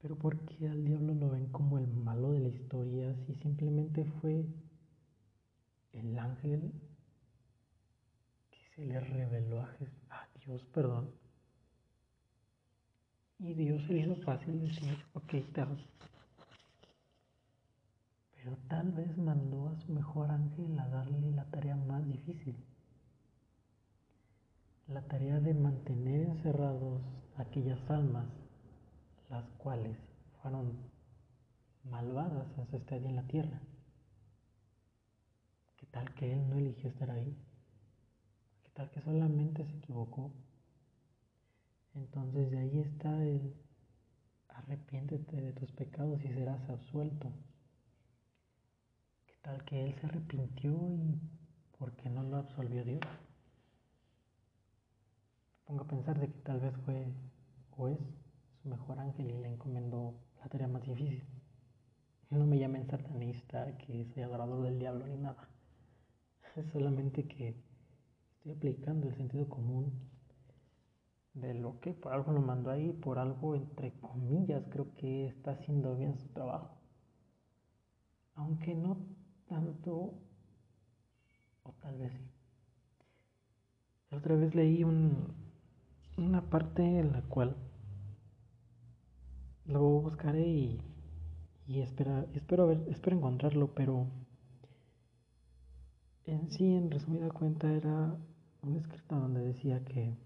Pero 0.00 0.16
¿por 0.16 0.38
qué 0.46 0.68
al 0.68 0.84
diablo 0.84 1.14
lo 1.14 1.30
ven 1.30 1.46
como 1.50 1.78
el 1.78 1.86
malo 1.86 2.32
de 2.32 2.40
la 2.40 2.48
historia 2.48 3.14
si 3.26 3.34
simplemente 3.36 4.04
fue 4.04 4.46
el 5.92 6.18
ángel 6.18 6.72
que 8.50 8.58
se 8.74 8.84
le 8.84 8.98
reveló 8.98 9.60
a, 9.60 10.28
Dios, 10.44 10.64
perdón? 10.74 11.21
Y 13.44 13.54
Dios 13.54 13.82
se 13.88 13.98
hizo 13.98 14.14
fácil 14.22 14.60
decir, 14.60 14.96
ok, 15.14 15.30
te 15.30 15.66
Pero 18.36 18.56
tal 18.68 18.92
vez 18.92 19.18
mandó 19.18 19.68
a 19.68 19.76
su 19.80 19.92
mejor 19.92 20.30
ángel 20.30 20.78
a 20.78 20.86
darle 20.86 21.32
la 21.32 21.44
tarea 21.46 21.74
más 21.74 22.06
difícil. 22.06 22.54
La 24.86 25.02
tarea 25.02 25.40
de 25.40 25.54
mantener 25.54 26.28
encerrados 26.28 27.02
aquellas 27.36 27.80
almas 27.90 28.26
las 29.28 29.44
cuales 29.58 29.98
fueron 30.40 30.76
malvadas 31.82 32.46
en 32.58 32.66
su 32.68 32.76
estadía 32.76 33.08
en 33.08 33.16
la 33.16 33.26
tierra. 33.26 33.60
¿Qué 35.78 35.86
tal 35.86 36.14
que 36.14 36.32
él 36.32 36.48
no 36.48 36.58
eligió 36.58 36.90
estar 36.90 37.10
ahí? 37.10 37.36
¿Qué 38.62 38.70
tal 38.70 38.88
que 38.90 39.00
solamente 39.00 39.64
se 39.64 39.78
equivocó? 39.78 40.30
Entonces 41.94 42.50
de 42.50 42.58
ahí 42.58 42.78
está 42.80 43.22
el 43.22 43.54
arrepiéntete 44.48 45.40
de 45.40 45.52
tus 45.52 45.70
pecados 45.72 46.24
y 46.24 46.28
serás 46.28 46.68
absuelto. 46.70 47.30
¿Qué 49.26 49.34
tal 49.42 49.64
que 49.64 49.84
él 49.84 49.94
se 50.00 50.06
arrepintió 50.06 50.70
y 50.90 51.20
por 51.78 51.92
qué 51.96 52.08
no 52.08 52.22
lo 52.22 52.38
absolvió 52.38 52.84
Dios? 52.84 53.00
Pongo 55.64 55.84
a 55.84 55.88
pensar 55.88 56.18
de 56.18 56.28
que 56.28 56.38
tal 56.40 56.60
vez 56.60 56.74
fue 56.84 57.12
o 57.76 57.88
es 57.88 57.98
mejor 58.64 58.98
ángel 58.98 59.30
y 59.30 59.38
le 59.38 59.48
encomendó 59.48 60.14
la 60.40 60.48
tarea 60.48 60.68
más 60.68 60.82
difícil. 60.82 61.24
No 62.30 62.46
me 62.46 62.58
llamen 62.58 62.86
satanista, 62.86 63.76
que 63.76 64.06
soy 64.14 64.22
adorador 64.22 64.62
del 64.62 64.78
diablo 64.78 65.06
ni 65.06 65.18
nada. 65.18 65.48
Es 66.56 66.66
solamente 66.72 67.26
que 67.28 67.54
estoy 68.36 68.52
aplicando 68.52 69.08
el 69.08 69.16
sentido 69.16 69.48
común 69.48 70.11
de 71.34 71.54
lo 71.54 71.80
que 71.80 71.94
por 71.94 72.12
algo 72.12 72.32
lo 72.32 72.42
mandó 72.42 72.70
ahí, 72.70 72.92
por 72.92 73.18
algo 73.18 73.54
entre 73.54 73.92
comillas 74.00 74.64
creo 74.70 74.94
que 74.94 75.26
está 75.26 75.52
haciendo 75.52 75.96
bien 75.96 76.18
su 76.18 76.28
trabajo. 76.28 76.76
Aunque 78.34 78.74
no 78.74 78.96
tanto, 79.46 80.14
o 81.62 81.72
tal 81.80 81.98
vez 81.98 82.12
sí. 82.12 82.30
La 84.10 84.18
otra 84.18 84.36
vez 84.36 84.54
leí 84.54 84.84
un, 84.84 85.34
una 86.18 86.42
parte 86.50 86.82
en 86.82 87.12
la 87.12 87.22
cual 87.22 87.56
lo 89.64 89.80
buscaré 89.80 90.46
y, 90.46 90.82
espero, 91.66 92.66
ver, 92.66 92.84
espero 92.88 93.16
encontrarlo, 93.16 93.74
pero 93.74 94.06
en 96.24 96.50
sí, 96.50 96.74
en 96.74 96.90
resumida 96.90 97.30
cuenta, 97.30 97.72
era 97.72 98.16
un 98.62 98.76
escrito 98.76 99.16
donde 99.16 99.40
decía 99.40 99.84
que, 99.84 100.16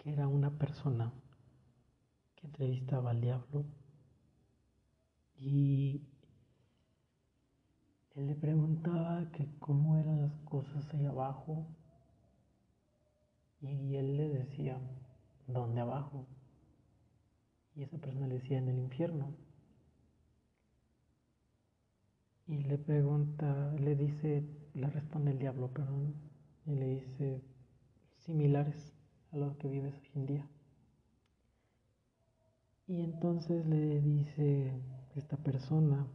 que 0.00 0.12
era 0.12 0.26
una 0.26 0.50
persona 0.50 1.12
que 2.34 2.46
entrevistaba 2.46 3.10
al 3.10 3.20
diablo 3.20 3.66
y 5.38 6.02
él 8.14 8.26
le 8.26 8.34
preguntaba 8.34 9.30
que 9.32 9.46
cómo 9.58 9.98
eran 9.98 10.22
las 10.22 10.38
cosas 10.40 10.92
ahí 10.94 11.04
abajo 11.04 11.66
y 13.60 13.96
él 13.96 14.16
le 14.16 14.28
decía, 14.30 14.80
¿dónde 15.46 15.82
abajo? 15.82 16.26
Y 17.76 17.82
esa 17.82 17.98
persona 17.98 18.26
le 18.26 18.36
decía 18.36 18.56
en 18.56 18.68
el 18.68 18.78
infierno. 18.78 19.34
Y 22.46 22.62
le 22.62 22.78
pregunta, 22.78 23.72
le 23.78 23.96
dice, 23.96 24.48
le 24.72 24.88
responde 24.88 25.32
el 25.32 25.38
diablo, 25.38 25.68
perdón, 25.68 26.14
y 26.64 26.74
le 26.74 26.86
dice 26.86 27.42
similares 28.16 28.94
a 29.32 29.36
lo 29.36 29.56
que 29.58 29.68
vives 29.68 29.94
hoy 29.94 30.10
en 30.14 30.26
día. 30.26 30.48
Y 32.86 33.02
entonces 33.02 33.64
le 33.66 34.00
dice 34.00 34.72
esta 35.14 35.36
persona 35.36 36.06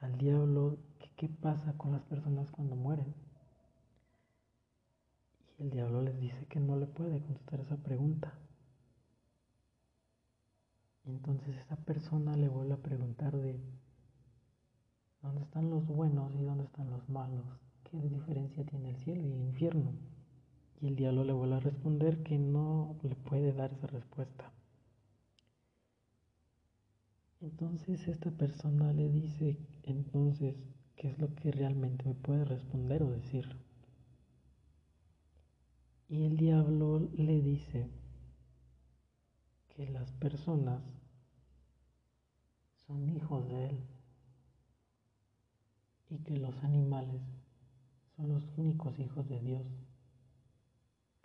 al 0.00 0.16
diablo 0.16 0.78
que 0.98 1.10
qué 1.16 1.28
pasa 1.28 1.76
con 1.76 1.92
las 1.92 2.02
personas 2.04 2.50
cuando 2.50 2.76
mueren. 2.76 3.14
Y 5.58 5.62
el 5.64 5.70
diablo 5.70 6.02
les 6.02 6.18
dice 6.20 6.46
que 6.46 6.60
no 6.60 6.76
le 6.76 6.86
puede 6.86 7.20
contestar 7.20 7.60
esa 7.60 7.76
pregunta. 7.76 8.32
Entonces 11.04 11.56
esa 11.56 11.76
persona 11.76 12.36
le 12.36 12.48
vuelve 12.48 12.74
a 12.74 12.82
preguntar 12.82 13.36
de 13.36 13.60
dónde 15.22 15.42
están 15.42 15.68
los 15.70 15.86
buenos 15.86 16.34
y 16.34 16.42
dónde 16.42 16.64
están 16.64 16.90
los 16.90 17.08
malos, 17.08 17.44
qué 17.84 18.00
diferencia 18.00 18.64
tiene 18.64 18.90
el 18.90 18.96
cielo 18.96 19.26
y 19.26 19.32
el 19.32 19.40
infierno. 19.40 19.92
Y 20.80 20.86
el 20.86 20.96
diablo 20.96 21.24
le 21.24 21.32
vuelve 21.32 21.56
a 21.56 21.60
responder 21.60 22.22
que 22.22 22.38
no 22.38 22.96
le 23.02 23.16
puede 23.16 23.52
dar 23.52 23.72
esa 23.72 23.88
respuesta. 23.88 24.52
Entonces 27.40 28.06
esta 28.08 28.30
persona 28.30 28.92
le 28.92 29.08
dice 29.08 29.58
entonces 29.84 30.56
qué 30.96 31.08
es 31.10 31.18
lo 31.18 31.34
que 31.34 31.52
realmente 31.52 32.04
me 32.04 32.14
puede 32.14 32.44
responder 32.44 33.02
o 33.02 33.10
decir. 33.10 33.48
Y 36.08 36.24
el 36.24 36.36
diablo 36.36 37.10
le 37.12 37.42
dice 37.42 37.90
que 39.68 39.88
las 39.90 40.10
personas 40.12 40.82
son 42.86 43.08
hijos 43.10 43.46
de 43.48 43.66
Él 43.66 43.84
y 46.08 46.18
que 46.18 46.38
los 46.38 46.56
animales 46.64 47.22
son 48.16 48.30
los 48.30 48.48
únicos 48.56 48.98
hijos 48.98 49.28
de 49.28 49.40
Dios. 49.40 49.87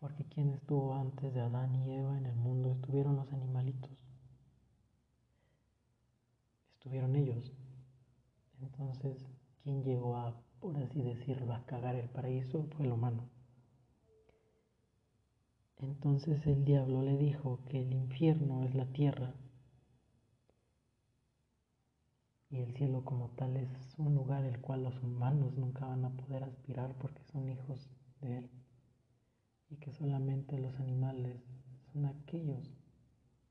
Porque 0.03 0.25
quien 0.25 0.49
estuvo 0.49 0.95
antes 0.95 1.33
de 1.33 1.39
Adán 1.39 1.73
y 1.75 1.93
Eva 1.93 2.17
en 2.17 2.25
el 2.25 2.35
mundo 2.35 2.73
estuvieron 2.73 3.15
los 3.15 3.31
animalitos. 3.31 3.89
Estuvieron 6.73 7.15
ellos. 7.15 7.53
Entonces, 8.61 9.25
quien 9.63 9.81
llegó 9.85 10.17
a, 10.17 10.35
por 10.59 10.75
así 10.75 11.01
decirlo, 11.01 11.53
a 11.53 11.65
cagar 11.65 11.95
el 11.95 12.09
paraíso 12.09 12.67
fue 12.75 12.85
el 12.85 12.91
humano. 12.91 13.29
Entonces 15.77 16.45
el 16.47 16.65
diablo 16.65 17.01
le 17.01 17.17
dijo 17.17 17.61
que 17.69 17.79
el 17.79 17.93
infierno 17.93 18.61
es 18.65 18.75
la 18.75 18.91
tierra 18.91 19.33
y 22.49 22.57
el 22.57 22.75
cielo 22.75 23.05
como 23.05 23.29
tal 23.37 23.55
es 23.55 23.69
un 23.97 24.15
lugar 24.15 24.43
el 24.43 24.59
cual 24.59 24.83
los 24.83 25.01
humanos 25.01 25.55
nunca 25.55 25.85
van 25.85 26.03
a 26.03 26.09
poder 26.09 26.43
aspirar 26.43 26.93
porque 26.97 27.23
son 27.23 27.47
hijos 27.47 27.89
de 28.19 28.39
él 28.39 28.62
y 29.73 29.77
que 29.77 29.91
solamente 29.91 30.59
los 30.59 30.79
animales 30.79 31.41
son 31.91 32.05
aquellos 32.05 32.71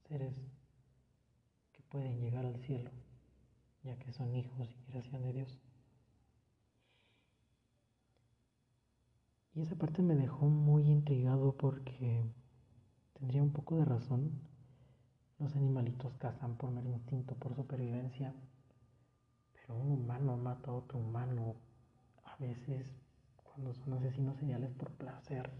seres 0.08 0.35
que 1.72 1.82
pueden 1.82 2.20
llegar 2.20 2.46
al 2.46 2.61
cielo 2.61 2.90
ya 3.82 3.98
que 3.98 4.12
son 4.12 4.35
hijos 4.37 4.70
y 4.70 4.90
creación 4.90 5.22
de 5.22 5.32
Dios. 5.32 5.58
Y 9.54 9.62
esa 9.62 9.74
parte 9.74 10.02
me 10.02 10.14
dejó 10.14 10.46
muy 10.46 10.88
intrigado 10.88 11.56
porque 11.56 12.24
tendría 13.14 13.42
un 13.42 13.52
poco 13.52 13.76
de 13.76 13.85
razón. 13.85 14.30
Los 15.40 15.56
animalitos 15.56 16.14
cazan 16.14 16.56
por 16.56 16.70
mero 16.70 16.90
instinto, 16.90 17.35
por 17.35 17.56
supervivencia 17.56 18.32
un 19.72 19.92
humano 19.92 20.37
mata 20.37 20.70
a 20.70 20.74
otro 20.74 20.98
humano, 20.98 21.56
a 22.24 22.37
veces 22.37 22.87
cuando 23.42 23.74
son 23.74 23.94
asesinos 23.94 24.37
seriales 24.37 24.72
por 24.72 24.90
placer, 24.92 25.50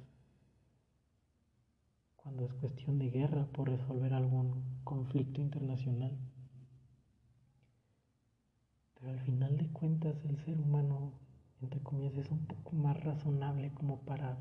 cuando 2.23 2.45
es 2.47 2.53
cuestión 2.55 2.99
de 2.99 3.11
guerra 3.11 3.47
por 3.47 3.69
resolver 3.69 4.15
algún 4.15 4.63
conflicto 4.85 5.41
internacional. 5.41 6.17
Pero 8.95 9.11
al 9.11 9.21
final 9.21 9.57
de 9.57 9.69
cuentas 9.73 10.25
el 10.25 10.39
ser 10.39 10.61
humano, 10.61 11.13
entre 11.61 11.81
comillas, 11.81 12.17
es 12.17 12.31
un 12.31 12.47
poco 12.47 12.77
más 12.77 13.03
razonable 13.03 13.73
como 13.75 14.01
para 14.03 14.39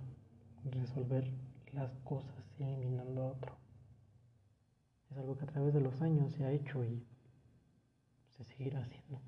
resolver 0.64 1.34
las 1.74 1.92
cosas 2.04 2.46
eliminando 2.60 3.24
a 3.24 3.32
otro. 3.32 3.56
Es 5.10 5.18
algo 5.18 5.36
que 5.36 5.46
a 5.46 5.48
través 5.48 5.74
de 5.74 5.82
los 5.82 6.02
años 6.02 6.32
se 6.34 6.46
ha 6.46 6.52
hecho 6.52 6.86
y 6.86 7.04
se 8.30 8.44
seguirá 8.44 8.82
haciendo 8.82 9.20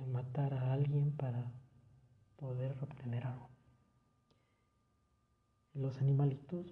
el 0.00 0.08
matar 0.08 0.52
a 0.54 0.72
alguien 0.72 1.12
para 1.12 1.52
poder 2.36 2.76
obtener 2.82 3.24
algo. 3.24 3.53
Los 5.74 6.00
animalitos, 6.00 6.66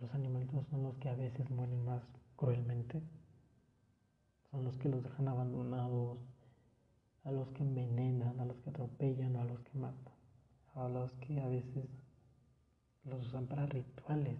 los 0.00 0.14
animalitos 0.14 0.66
son 0.68 0.82
los 0.82 0.96
que 0.96 1.08
a 1.08 1.14
veces 1.14 1.50
mueren 1.50 1.84
más 1.84 2.02
cruelmente. 2.36 3.02
Son 4.50 4.64
los 4.64 4.74
que 4.76 4.88
los 4.88 5.02
dejan 5.02 5.28
abandonados, 5.28 6.18
a 7.24 7.30
los 7.30 7.48
que 7.50 7.62
envenenan, 7.62 8.40
a 8.40 8.46
los 8.46 8.56
que 8.60 8.70
atropellan 8.70 9.36
a 9.36 9.44
los 9.44 9.60
que 9.60 9.78
matan, 9.78 10.14
a 10.74 10.88
los 10.88 11.12
que 11.12 11.40
a 11.40 11.48
veces 11.48 11.84
los 13.04 13.26
usan 13.26 13.46
para 13.46 13.66
rituales. 13.66 14.38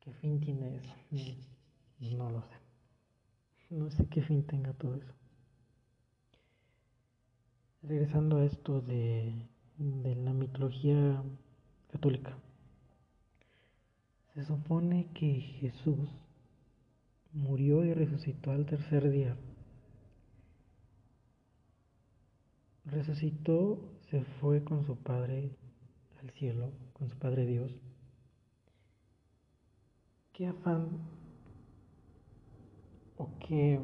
¿Qué 0.00 0.12
fin 0.14 0.38
tiene 0.40 0.76
eso? 0.76 0.94
No 2.16 2.30
lo 2.30 2.42
sé. 2.42 2.56
No 3.70 3.90
sé 3.90 4.06
qué 4.08 4.20
fin 4.20 4.44
tenga 4.46 4.72
todo 4.74 4.96
eso. 4.96 5.14
Regresando 7.82 8.36
a 8.36 8.44
esto 8.44 8.80
de, 8.82 9.48
de 9.78 10.14
la 10.16 10.32
mitología 10.32 11.22
católica. 11.90 12.36
Se 14.34 14.44
supone 14.44 15.08
que 15.14 15.40
Jesús 15.60 16.08
murió 17.32 17.84
y 17.84 17.92
resucitó 17.92 18.50
al 18.50 18.66
tercer 18.66 19.10
día. 19.10 19.36
Resucitó, 22.84 23.78
se 24.10 24.24
fue 24.40 24.64
con 24.64 24.84
su 24.84 24.96
Padre 24.96 25.50
al 26.20 26.30
cielo, 26.30 26.72
con 26.92 27.08
su 27.08 27.16
Padre 27.16 27.46
Dios. 27.46 27.70
¿Qué 30.32 30.46
afán 30.46 30.88
o 33.16 33.28
qué... 33.46 33.80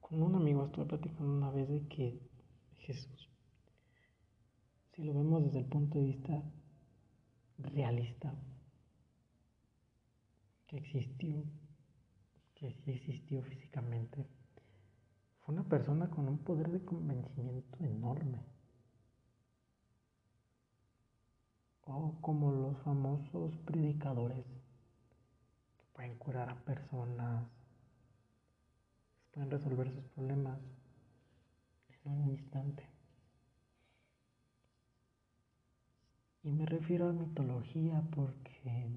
Con 0.00 0.22
un 0.22 0.34
amigo 0.34 0.66
estuve 0.66 0.86
platicando 0.86 1.32
una 1.32 1.50
vez 1.50 1.68
de 1.68 1.86
que 1.88 2.31
Jesús, 2.82 3.28
si 4.92 5.04
lo 5.04 5.14
vemos 5.14 5.44
desde 5.44 5.60
el 5.60 5.66
punto 5.66 5.98
de 5.98 6.04
vista 6.04 6.42
realista, 7.58 8.34
que 10.66 10.78
existió, 10.78 11.44
que 12.56 12.72
sí 12.72 12.90
existió 12.90 13.40
físicamente, 13.42 14.26
fue 15.40 15.54
una 15.54 15.64
persona 15.64 16.10
con 16.10 16.28
un 16.28 16.38
poder 16.38 16.70
de 16.70 16.84
convencimiento 16.84 17.84
enorme. 17.84 18.40
O 21.84 22.16
como 22.20 22.50
los 22.50 22.78
famosos 22.78 23.56
predicadores 23.58 24.44
que 25.78 25.84
pueden 25.92 26.16
curar 26.16 26.50
a 26.50 26.64
personas, 26.64 27.46
pueden 29.32 29.50
resolver 29.50 29.90
sus 29.92 30.04
problemas 30.14 30.58
en 32.04 32.12
un 32.12 32.30
instante. 32.30 32.86
Y 36.44 36.50
me 36.50 36.66
refiero 36.66 37.08
a 37.08 37.12
mitología 37.12 38.02
porque 38.14 38.88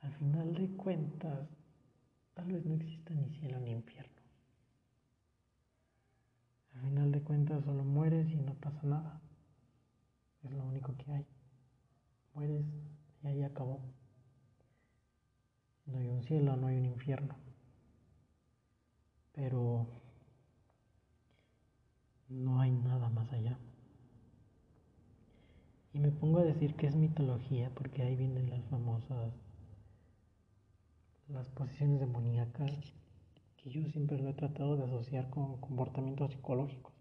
al 0.00 0.12
final 0.14 0.54
de 0.54 0.68
cuentas 0.76 1.48
tal 2.34 2.52
vez 2.52 2.64
no 2.64 2.74
exista 2.74 3.12
ni 3.12 3.28
cielo 3.30 3.58
ni 3.60 3.72
infierno. 3.72 4.14
Al 6.74 6.82
final 6.82 7.10
de 7.10 7.22
cuentas 7.22 7.64
solo 7.64 7.82
mueres 7.82 8.28
y 8.30 8.36
no 8.36 8.54
pasa 8.54 8.80
nada. 8.84 9.20
Es 10.44 10.52
lo 10.52 10.64
único 10.64 10.94
que 10.96 11.10
hay. 11.10 11.26
Mueres 12.34 12.64
y 13.22 13.26
ahí 13.26 13.42
acabó. 13.42 13.80
No 15.86 15.98
hay 15.98 16.08
un 16.08 16.22
cielo, 16.22 16.56
no 16.56 16.66
hay 16.66 16.78
un 16.78 16.84
infierno. 16.84 17.34
Pero 19.32 19.86
no 22.28 22.60
hay 22.60 22.70
nada 22.70 23.08
más 23.10 23.32
allá. 23.32 23.58
Y 25.92 25.98
me 25.98 26.10
pongo 26.10 26.40
a 26.40 26.44
decir 26.44 26.74
que 26.74 26.86
es 26.86 26.94
mitología 26.94 27.70
porque 27.74 28.02
ahí 28.02 28.16
vienen 28.16 28.50
las 28.50 28.62
famosas, 28.66 29.32
las 31.28 31.48
posiciones 31.48 32.00
demoníacas 32.00 32.70
que 33.56 33.70
yo 33.70 33.82
siempre 33.90 34.18
lo 34.18 34.28
he 34.28 34.34
tratado 34.34 34.76
de 34.76 34.84
asociar 34.84 35.30
con 35.30 35.58
comportamientos 35.60 36.32
psicológicos. 36.32 36.92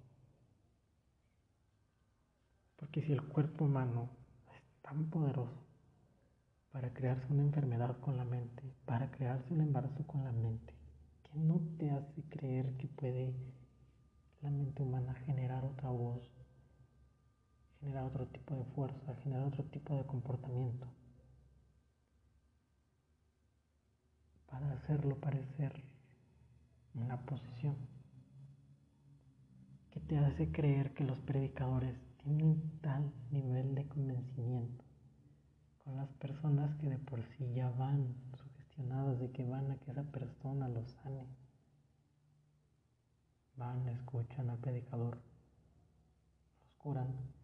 Porque 2.78 3.02
si 3.02 3.12
el 3.12 3.22
cuerpo 3.24 3.66
humano 3.66 4.10
es 4.56 4.82
tan 4.82 5.10
poderoso 5.10 5.66
para 6.72 6.94
crearse 6.94 7.26
una 7.32 7.44
enfermedad 7.44 8.00
con 8.00 8.18
la 8.18 8.26
mente, 8.26 8.64
para 8.86 9.12
crearse 9.12 9.54
un 9.54 9.62
embarazo 9.62 10.06
con 10.08 10.24
la 10.24 10.32
mente, 10.32 10.74
que 11.24 11.38
no 11.40 11.60
te 11.78 11.90
hace 11.90 12.22
creer 12.30 12.78
que 12.78 12.88
puede 12.88 13.34
la 14.46 14.52
mente 14.52 14.84
humana 14.84 15.16
generar 15.26 15.66
otra 15.66 15.90
voz 15.90 16.22
generar 17.80 18.06
otro 18.06 18.28
tipo 18.28 18.56
de 18.56 18.64
fuerza, 18.76 19.16
generar 19.24 19.48
otro 19.48 19.64
tipo 19.66 19.96
de 19.96 20.06
comportamiento, 20.06 20.88
para 24.48 24.72
hacerlo 24.72 25.20
parecer 25.20 25.84
una 26.94 27.26
posición 27.26 27.76
que 29.92 30.00
te 30.00 30.18
hace 30.18 30.52
creer 30.52 30.94
que 30.94 31.04
los 31.04 31.20
predicadores 31.22 31.96
tienen 32.24 32.80
tal 32.82 33.12
nivel 33.32 33.74
de 33.74 33.88
convencimiento 33.88 34.84
con 35.84 35.98
las 35.98 36.10
personas 36.14 36.76
que 36.78 36.90
de 36.90 36.98
por 37.00 37.24
sí 37.24 37.52
ya 37.54 37.70
van 37.72 38.16
sugestionadas 38.38 39.20
de 39.20 39.32
que 39.32 39.44
van 39.46 39.72
a 39.72 39.78
que 39.78 39.92
esa 39.92 40.04
persona 40.04 40.68
los 40.68 40.90
sane. 40.92 41.45
Van, 43.58 43.88
escuchan 43.90 44.50
al 44.50 44.58
predicador, 44.58 45.16
los 45.16 46.76
curan 46.78 47.36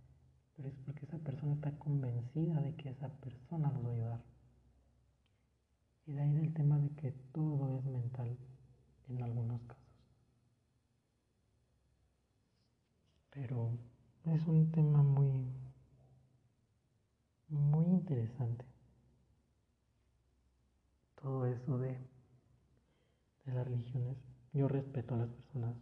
pero 0.62 0.70
es 0.70 0.76
porque 0.86 1.06
esa 1.06 1.18
persona 1.18 1.54
está 1.54 1.72
convencida 1.80 2.62
de 2.62 2.76
que 2.76 2.90
esa 2.90 3.10
persona 3.10 3.72
los 3.72 3.84
va 3.84 3.90
a 3.90 3.94
ayudar. 3.94 4.22
Y 6.06 6.14
de 6.14 6.22
ahí 6.22 6.34
del 6.34 6.54
tema 6.54 6.78
de 6.78 6.90
que 6.92 7.12
todo 7.34 7.80
es 7.80 7.86
mental 7.86 8.38
en 9.08 9.24
algunos 9.24 9.60
casos. 9.62 9.84
Pero 13.32 13.72
es 14.26 14.46
un 14.46 14.72
tema 14.72 15.02
muy, 15.02 15.48
muy 17.50 17.86
interesante. 17.86 18.64
Todo 21.20 21.48
eso 21.48 21.80
de, 21.80 21.98
de 23.46 23.54
las 23.54 23.66
religiones. 23.66 24.18
Yo 24.54 24.68
respeto 24.68 25.16
a 25.16 25.20
las 25.20 25.30
personas 25.30 25.76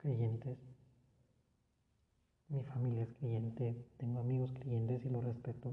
creyentes 0.00 0.58
mi 2.50 2.64
familia 2.64 3.04
es 3.04 3.12
creyente, 3.14 3.86
tengo 3.96 4.18
amigos 4.18 4.52
creyentes 4.52 5.04
y 5.04 5.08
lo 5.08 5.20
respeto. 5.20 5.72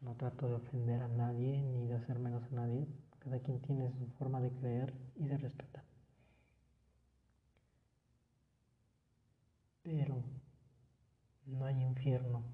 No 0.00 0.14
trato 0.14 0.46
de 0.46 0.54
ofender 0.54 1.02
a 1.02 1.08
nadie 1.08 1.60
ni 1.60 1.88
de 1.88 1.94
hacer 1.94 2.20
menos 2.20 2.44
a 2.44 2.54
nadie. 2.54 2.86
Cada 3.18 3.40
quien 3.40 3.60
tiene 3.62 3.90
su 3.90 4.06
forma 4.12 4.40
de 4.40 4.52
creer 4.52 4.94
y 5.16 5.26
de 5.26 5.38
respetar. 5.38 5.82
Pero 9.82 10.22
no 11.46 11.64
hay 11.64 11.82
infierno 11.82 12.44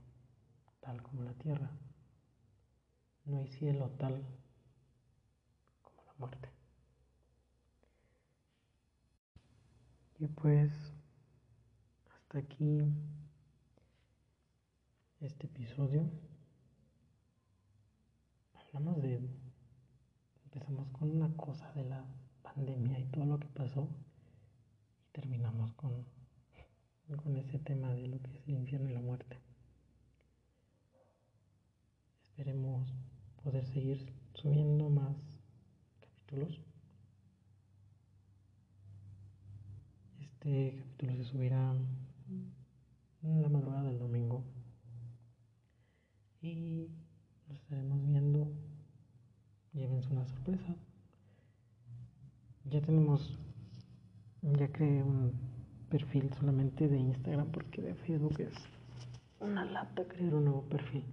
tal 0.81 1.03
como 1.03 1.23
la 1.23 1.35
tierra. 1.35 1.71
No 3.27 3.37
hay 3.37 3.49
cielo 3.49 3.91
tal 3.99 4.25
como 5.83 6.03
la 6.07 6.15
muerte. 6.19 6.60
Y 10.20 10.28
pues 10.28 10.70
hasta 12.14 12.40
aquí 12.40 12.83
este 15.20 15.46
episodio. 15.46 16.11
Hablamos 18.52 19.00
de. 19.00 19.18
Empezamos 20.44 20.88
con 20.90 21.11
una 21.16 21.35
cosa 21.38 21.72
de 21.72 21.85
la 21.85 22.04
pandemia 22.42 22.98
y 22.98 23.06
todo 23.06 23.24
lo 23.24 23.40
que 23.40 23.48
pasó. 23.48 23.88
Y 25.09 25.12
terminamos 25.12 25.72
con, 25.72 26.04
con 27.24 27.37
ese 27.38 27.59
tema 27.59 27.88
de 27.94 28.06
lo 28.09 28.20
que 28.20 28.37
es 28.37 28.46
el 28.46 28.56
infierno 28.56 28.90
y 28.90 28.92
la 28.92 29.00
muerte. 29.00 29.38
Esperemos 32.28 32.92
poder 33.42 33.66
seguir 33.68 34.12
subiendo 34.35 34.90
más 34.90 35.16
capítulos. 35.98 36.61
Este 40.40 40.74
capítulo 40.79 41.16
se 41.16 41.24
subirá 41.24 41.74
en 43.22 43.42
la 43.42 43.50
madrugada 43.50 43.90
del 43.90 43.98
domingo. 43.98 44.42
Y 46.40 46.88
nos 47.46 47.59
estaremos 47.59 48.07
viendo. 48.07 48.50
Llévense 49.74 50.09
una 50.11 50.24
sorpresa. 50.24 50.76
Ya 52.70 52.81
tenemos, 52.81 53.38
ya 54.40 54.72
creé 54.72 55.03
un 55.03 55.35
perfil 55.90 56.33
solamente 56.33 56.88
de 56.88 56.98
Instagram 56.98 57.53
porque 57.53 57.83
de 57.83 57.94
Facebook 57.96 58.40
es 58.40 58.55
una 59.40 59.66
lata 59.66 60.09
crear 60.09 60.35
un 60.35 60.46
nuevo 60.46 60.62
perfil. 60.70 61.05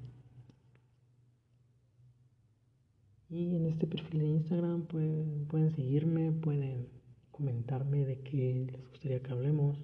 Y 3.30 3.58
en 3.58 3.66
este 3.66 3.88
perfil 3.88 4.20
de 4.22 4.28
Instagram 4.28 4.84
pueden, 4.84 5.48
pueden 5.50 5.76
seguirme, 5.76 6.32
pueden 6.32 6.97
comentarme 7.38 8.04
de 8.04 8.20
qué 8.24 8.68
les 8.72 8.90
gustaría 8.90 9.22
que 9.22 9.32
hablemos. 9.32 9.78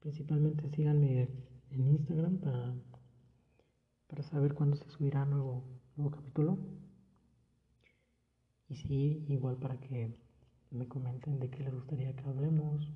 Principalmente 0.00 0.68
síganme 0.70 1.28
en 1.70 1.88
Instagram 1.88 2.38
para 2.38 2.74
para 4.12 4.24
saber 4.24 4.52
cuándo 4.52 4.76
se 4.76 4.90
subirá 4.90 5.24
nuevo, 5.24 5.64
nuevo 5.96 6.10
capítulo. 6.10 6.58
Y 8.68 8.76
sí, 8.76 9.24
igual 9.28 9.56
para 9.56 9.80
que 9.80 10.14
me 10.70 10.86
comenten 10.86 11.38
de 11.38 11.48
qué 11.48 11.64
les 11.64 11.72
gustaría 11.72 12.14
que 12.14 12.28
hablemos, 12.28 12.92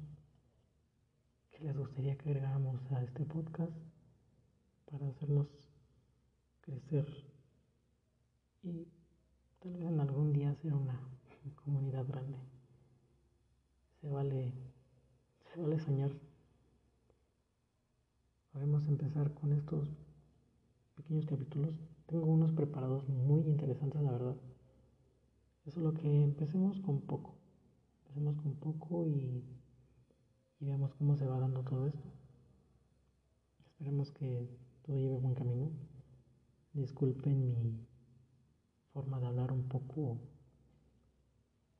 qué 1.53 1.65
les 1.65 1.75
gustaría 1.75 2.19
que 2.19 2.29
agregáramos 2.29 2.83
a 2.93 3.03
este 3.03 3.25
podcast 3.25 3.73
para 4.91 5.09
hacernos 5.09 5.47
crecer 6.61 7.07
y 8.63 8.87
tal 9.61 9.73
vez 9.73 9.89
en 9.89 10.01
algún 10.01 10.35
día 10.35 10.55
ser 10.57 10.75
una 10.75 11.01
comunidad 11.65 12.07
grande. 12.07 12.56
Se 14.07 14.13
vale, 14.13 14.53
se 15.53 15.61
vale 15.61 15.81
soñar. 15.81 16.13
Podemos 18.53 18.87
empezar 18.87 19.35
con 19.35 19.53
estos 19.53 19.89
pequeños 20.95 21.27
capítulos. 21.27 21.75
Tengo 22.07 22.27
unos 22.27 22.53
preparados 22.53 23.09
muy 23.09 23.41
interesantes, 23.41 24.01
la 24.01 24.13
verdad. 24.13 24.37
Eso 25.65 25.81
es 25.81 25.85
lo 25.85 25.93
que 25.93 26.23
empecemos 26.23 26.79
con 26.83 27.01
poco. 27.01 27.35
Empecemos 28.03 28.37
con 28.37 28.55
poco 28.55 29.09
y, 29.09 29.43
y 30.61 30.65
veamos 30.65 30.95
cómo 30.95 31.17
se 31.17 31.27
va 31.27 31.41
dando 31.41 31.65
todo 31.65 31.89
esto. 31.89 32.09
Esperemos 33.65 34.13
que 34.13 34.49
todo 34.83 34.97
lleve 34.99 35.19
buen 35.19 35.35
camino. 35.35 35.69
Disculpen 36.75 37.45
mi 37.45 37.85
forma 38.93 39.19
de 39.19 39.27
hablar 39.27 39.51
un 39.51 39.67
poco 39.67 40.21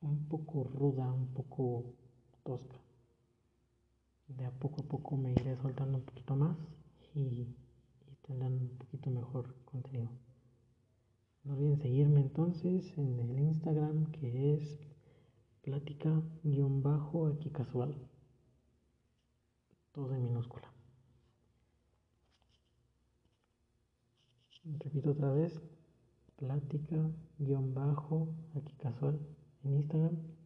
un 0.01 0.27
poco 0.27 0.65
ruda, 0.65 1.11
un 1.11 1.27
poco 1.33 1.95
tosca. 2.47 2.77
De 4.29 4.45
a 4.45 4.51
poco 4.51 4.81
a 4.81 4.85
poco 4.85 5.17
me 5.17 5.31
iré 5.31 5.57
soltando 5.57 5.97
un 5.97 6.05
poquito 6.05 6.35
más 6.35 6.57
y, 7.13 7.53
tendrán 8.21 8.53
un 8.53 8.77
poquito 8.77 9.09
mejor 9.09 9.53
contenido. 9.65 10.09
No 11.43 11.53
olviden 11.53 11.77
seguirme 11.77 12.21
entonces 12.21 12.97
en 12.97 13.19
el 13.19 13.37
Instagram 13.39 14.11
que 14.11 14.55
es 14.55 14.79
plática-bajo 15.61 17.27
aquí 17.27 17.49
casual. 17.49 17.95
Todo 19.93 20.15
en 20.15 20.23
minúscula. 20.23 20.71
Repito 24.79 25.11
otra 25.11 25.31
vez, 25.31 25.61
plática-bajo 26.37 28.27
aquí 28.55 28.73
casual 28.75 29.19
en 29.63 29.73
Instagram. 29.75 30.36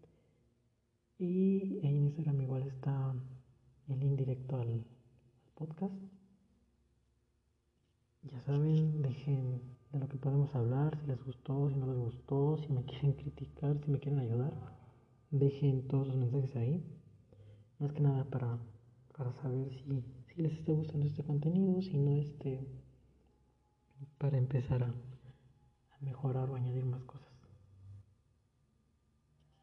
Y 1.22 1.80
en 1.84 1.98
Instagram 1.98 2.42
igual 2.42 2.64
está 2.64 3.14
el 3.88 4.00
link 4.00 4.18
directo 4.18 4.56
al 4.60 4.84
podcast. 5.54 5.94
Ya 8.24 8.42
saben, 8.42 9.04
dejen 9.04 9.62
de 9.92 10.00
lo 10.00 10.08
que 10.08 10.18
podemos 10.18 10.56
hablar, 10.56 10.98
si 11.00 11.06
les 11.06 11.24
gustó, 11.24 11.70
si 11.70 11.76
no 11.76 11.86
les 11.86 11.98
gustó, 11.98 12.58
si 12.58 12.74
me 12.74 12.84
quieren 12.86 13.14
criticar, 13.14 13.80
si 13.86 13.92
me 13.92 14.00
quieren 14.00 14.20
ayudar. 14.20 14.52
Dejen 15.30 15.88
todos 15.88 16.08
los 16.08 16.16
mensajes 16.16 16.56
ahí. 16.56 16.84
Más 17.78 17.94
que 17.94 18.02
nada 18.02 18.24
para, 18.24 18.58
para 19.16 19.32
saber 19.44 19.70
si, 19.70 20.04
si 20.26 20.42
les 20.42 20.54
está 20.54 20.72
gustando 20.72 21.06
este 21.06 21.24
contenido, 21.24 21.84
si 21.84 22.00
no 22.00 22.14
este 22.14 22.68
para 24.18 24.40
empezar 24.40 24.82
a, 24.82 24.88
a 24.88 26.00
mejorar 26.00 26.50
o 26.50 26.56
añadir 26.56 26.86
más 26.86 27.04
cosas. 27.04 27.30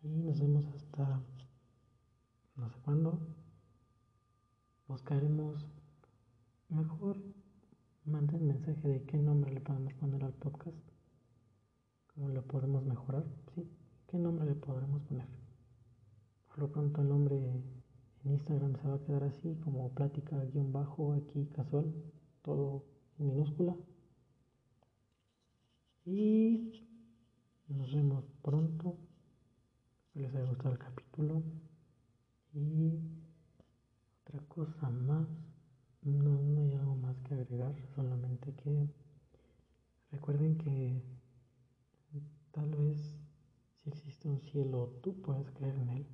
Y 0.05 0.23
nos 0.23 0.39
vemos 0.39 0.65
hasta 0.69 1.21
no 2.59 2.69
sé 2.69 2.77
cuándo. 2.85 3.19
Buscaremos 4.89 5.65
mejor 6.69 7.17
manden 8.05 8.49
mensaje 8.49 8.89
de 8.89 9.03
qué 9.05 9.17
nombre 9.17 9.53
le 9.53 9.61
podemos 9.61 9.95
poner 9.95 10.25
al 10.25 10.33
podcast. 10.33 10.77
¿Cómo 12.15 12.31
lo 12.31 12.43
podemos 12.43 12.85
mejorar? 12.85 13.25
¿Sí? 13.55 13.71
¿Qué 14.09 14.19
nombre 14.19 14.45
le 14.47 14.55
podremos 14.55 15.03
poner? 15.03 15.29
Por 16.49 16.59
lo 16.59 16.73
pronto 16.73 17.03
el 17.03 17.09
nombre 17.09 17.37
en 17.37 18.33
Instagram 18.33 18.75
se 18.77 18.89
va 18.89 18.95
a 18.95 19.05
quedar 19.05 19.25
así 19.25 19.55
como 19.63 19.95
plática 19.95 20.37
guion 20.47 20.73
bajo 20.73 21.15
aquí 21.15 21.47
casual, 21.55 21.95
todo 22.43 22.85
en 23.19 23.29
minúscula. 23.29 23.77
Y 26.05 26.89
nos 27.69 27.95
vemos 27.95 28.25
pronto. 28.43 28.97
Espero 30.15 30.23
les 30.23 30.35
haya 30.35 30.49
gustado 30.49 30.73
el 30.73 30.79
capítulo. 30.79 31.43
Y 32.59 32.99
otra 34.23 34.41
cosa 34.49 34.91
más. 34.91 35.29
No, 36.03 36.43
no 36.43 36.63
hay 36.63 36.75
algo 36.75 36.97
más 36.97 37.17
que 37.21 37.35
agregar, 37.35 37.75
solamente 37.95 38.53
que 38.55 38.89
recuerden 40.11 40.57
que 40.59 41.03
tal 42.51 42.71
vez 42.71 43.17
si 43.77 43.91
existe 43.91 44.29
un 44.29 44.41
cielo, 44.41 44.99
tú 45.03 45.21
puedes 45.23 45.51
creer 45.53 45.77
en 45.77 45.89
él. 45.91 46.07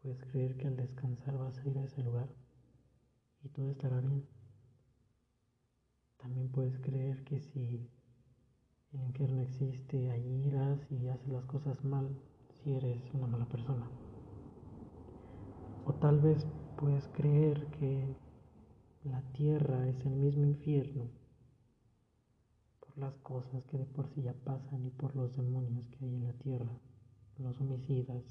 Puedes 0.00 0.22
creer 0.26 0.56
que 0.56 0.68
al 0.68 0.76
descansar 0.76 1.36
vas 1.38 1.58
a 1.58 1.68
ir 1.68 1.78
a 1.78 1.84
ese 1.84 2.02
lugar 2.02 2.28
y 3.42 3.48
todo 3.48 3.70
estará 3.70 4.00
bien. 4.00 4.24
También 6.18 6.50
puedes 6.50 6.78
creer 6.78 7.24
que 7.24 7.40
si 7.40 7.88
el 8.92 9.00
infierno 9.00 9.40
existe, 9.42 10.10
allí 10.10 10.46
irás 10.46 10.78
y 10.90 11.08
haces 11.08 11.28
las 11.28 11.44
cosas 11.46 11.82
mal 11.82 12.16
si 12.62 12.74
eres 12.74 13.02
una 13.12 13.26
mala 13.26 13.48
persona. 13.48 14.01
O 15.84 15.92
tal 15.94 16.20
vez 16.20 16.46
puedes 16.76 17.08
creer 17.08 17.66
que 17.78 18.16
la 19.02 19.20
tierra 19.32 19.88
es 19.88 20.06
el 20.06 20.14
mismo 20.14 20.44
infierno 20.44 21.10
por 22.78 22.96
las 22.98 23.16
cosas 23.18 23.64
que 23.66 23.78
de 23.78 23.86
por 23.86 24.08
sí 24.08 24.22
ya 24.22 24.34
pasan 24.44 24.86
y 24.86 24.90
por 24.90 25.16
los 25.16 25.34
demonios 25.34 25.88
que 25.88 26.04
hay 26.04 26.14
en 26.14 26.24
la 26.24 26.34
tierra, 26.34 26.78
los 27.38 27.60
homicidas, 27.60 28.22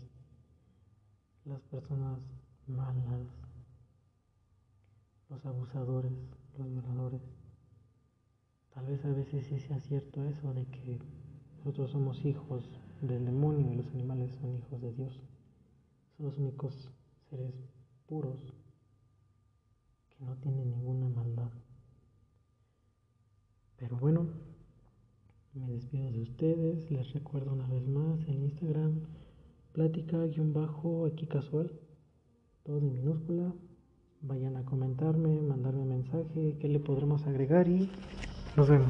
las 1.43 1.61
personas 1.63 2.19
malas, 2.67 3.27
los 5.29 5.45
abusadores, 5.45 6.13
los 6.57 6.71
violadores. 6.71 7.21
Tal 8.73 8.85
vez 8.85 9.03
a 9.03 9.09
veces 9.09 9.45
sí 9.47 9.59
sea 9.59 9.79
cierto 9.81 10.23
eso 10.23 10.53
de 10.53 10.65
que 10.67 10.99
nosotros 11.57 11.91
somos 11.91 12.23
hijos 12.23 12.63
del 13.01 13.25
demonio 13.25 13.73
y 13.73 13.75
los 13.75 13.87
animales 13.87 14.33
son 14.35 14.55
hijos 14.55 14.81
de 14.81 14.93
Dios. 14.93 15.13
Son 16.15 16.27
los 16.27 16.37
únicos 16.37 16.89
seres 17.31 17.55
puros 18.07 18.53
que 20.09 20.25
no 20.25 20.35
tienen 20.35 20.69
ninguna 20.69 21.07
maldad. 21.07 21.49
Pero 23.77 23.97
bueno, 23.97 24.27
me 25.53 25.67
despido 25.69 26.11
de 26.11 26.21
ustedes. 26.21 26.91
Les 26.91 27.13
recuerdo 27.13 27.53
una 27.53 27.67
vez 27.67 27.87
más 27.87 28.19
en 28.27 28.43
Instagram, 28.43 29.01
plática-bajo 29.71 31.05
aquí 31.05 31.25
casual, 31.25 31.71
todo 32.63 32.77
en 32.79 32.93
minúscula. 32.93 33.53
Vayan 34.21 34.57
a 34.57 34.65
comentarme, 34.65 35.41
mandarme 35.41 35.85
mensaje, 35.85 36.57
qué 36.59 36.67
le 36.67 36.79
podremos 36.79 37.25
agregar 37.25 37.67
y 37.69 37.89
nos 38.57 38.69
vemos. 38.69 38.89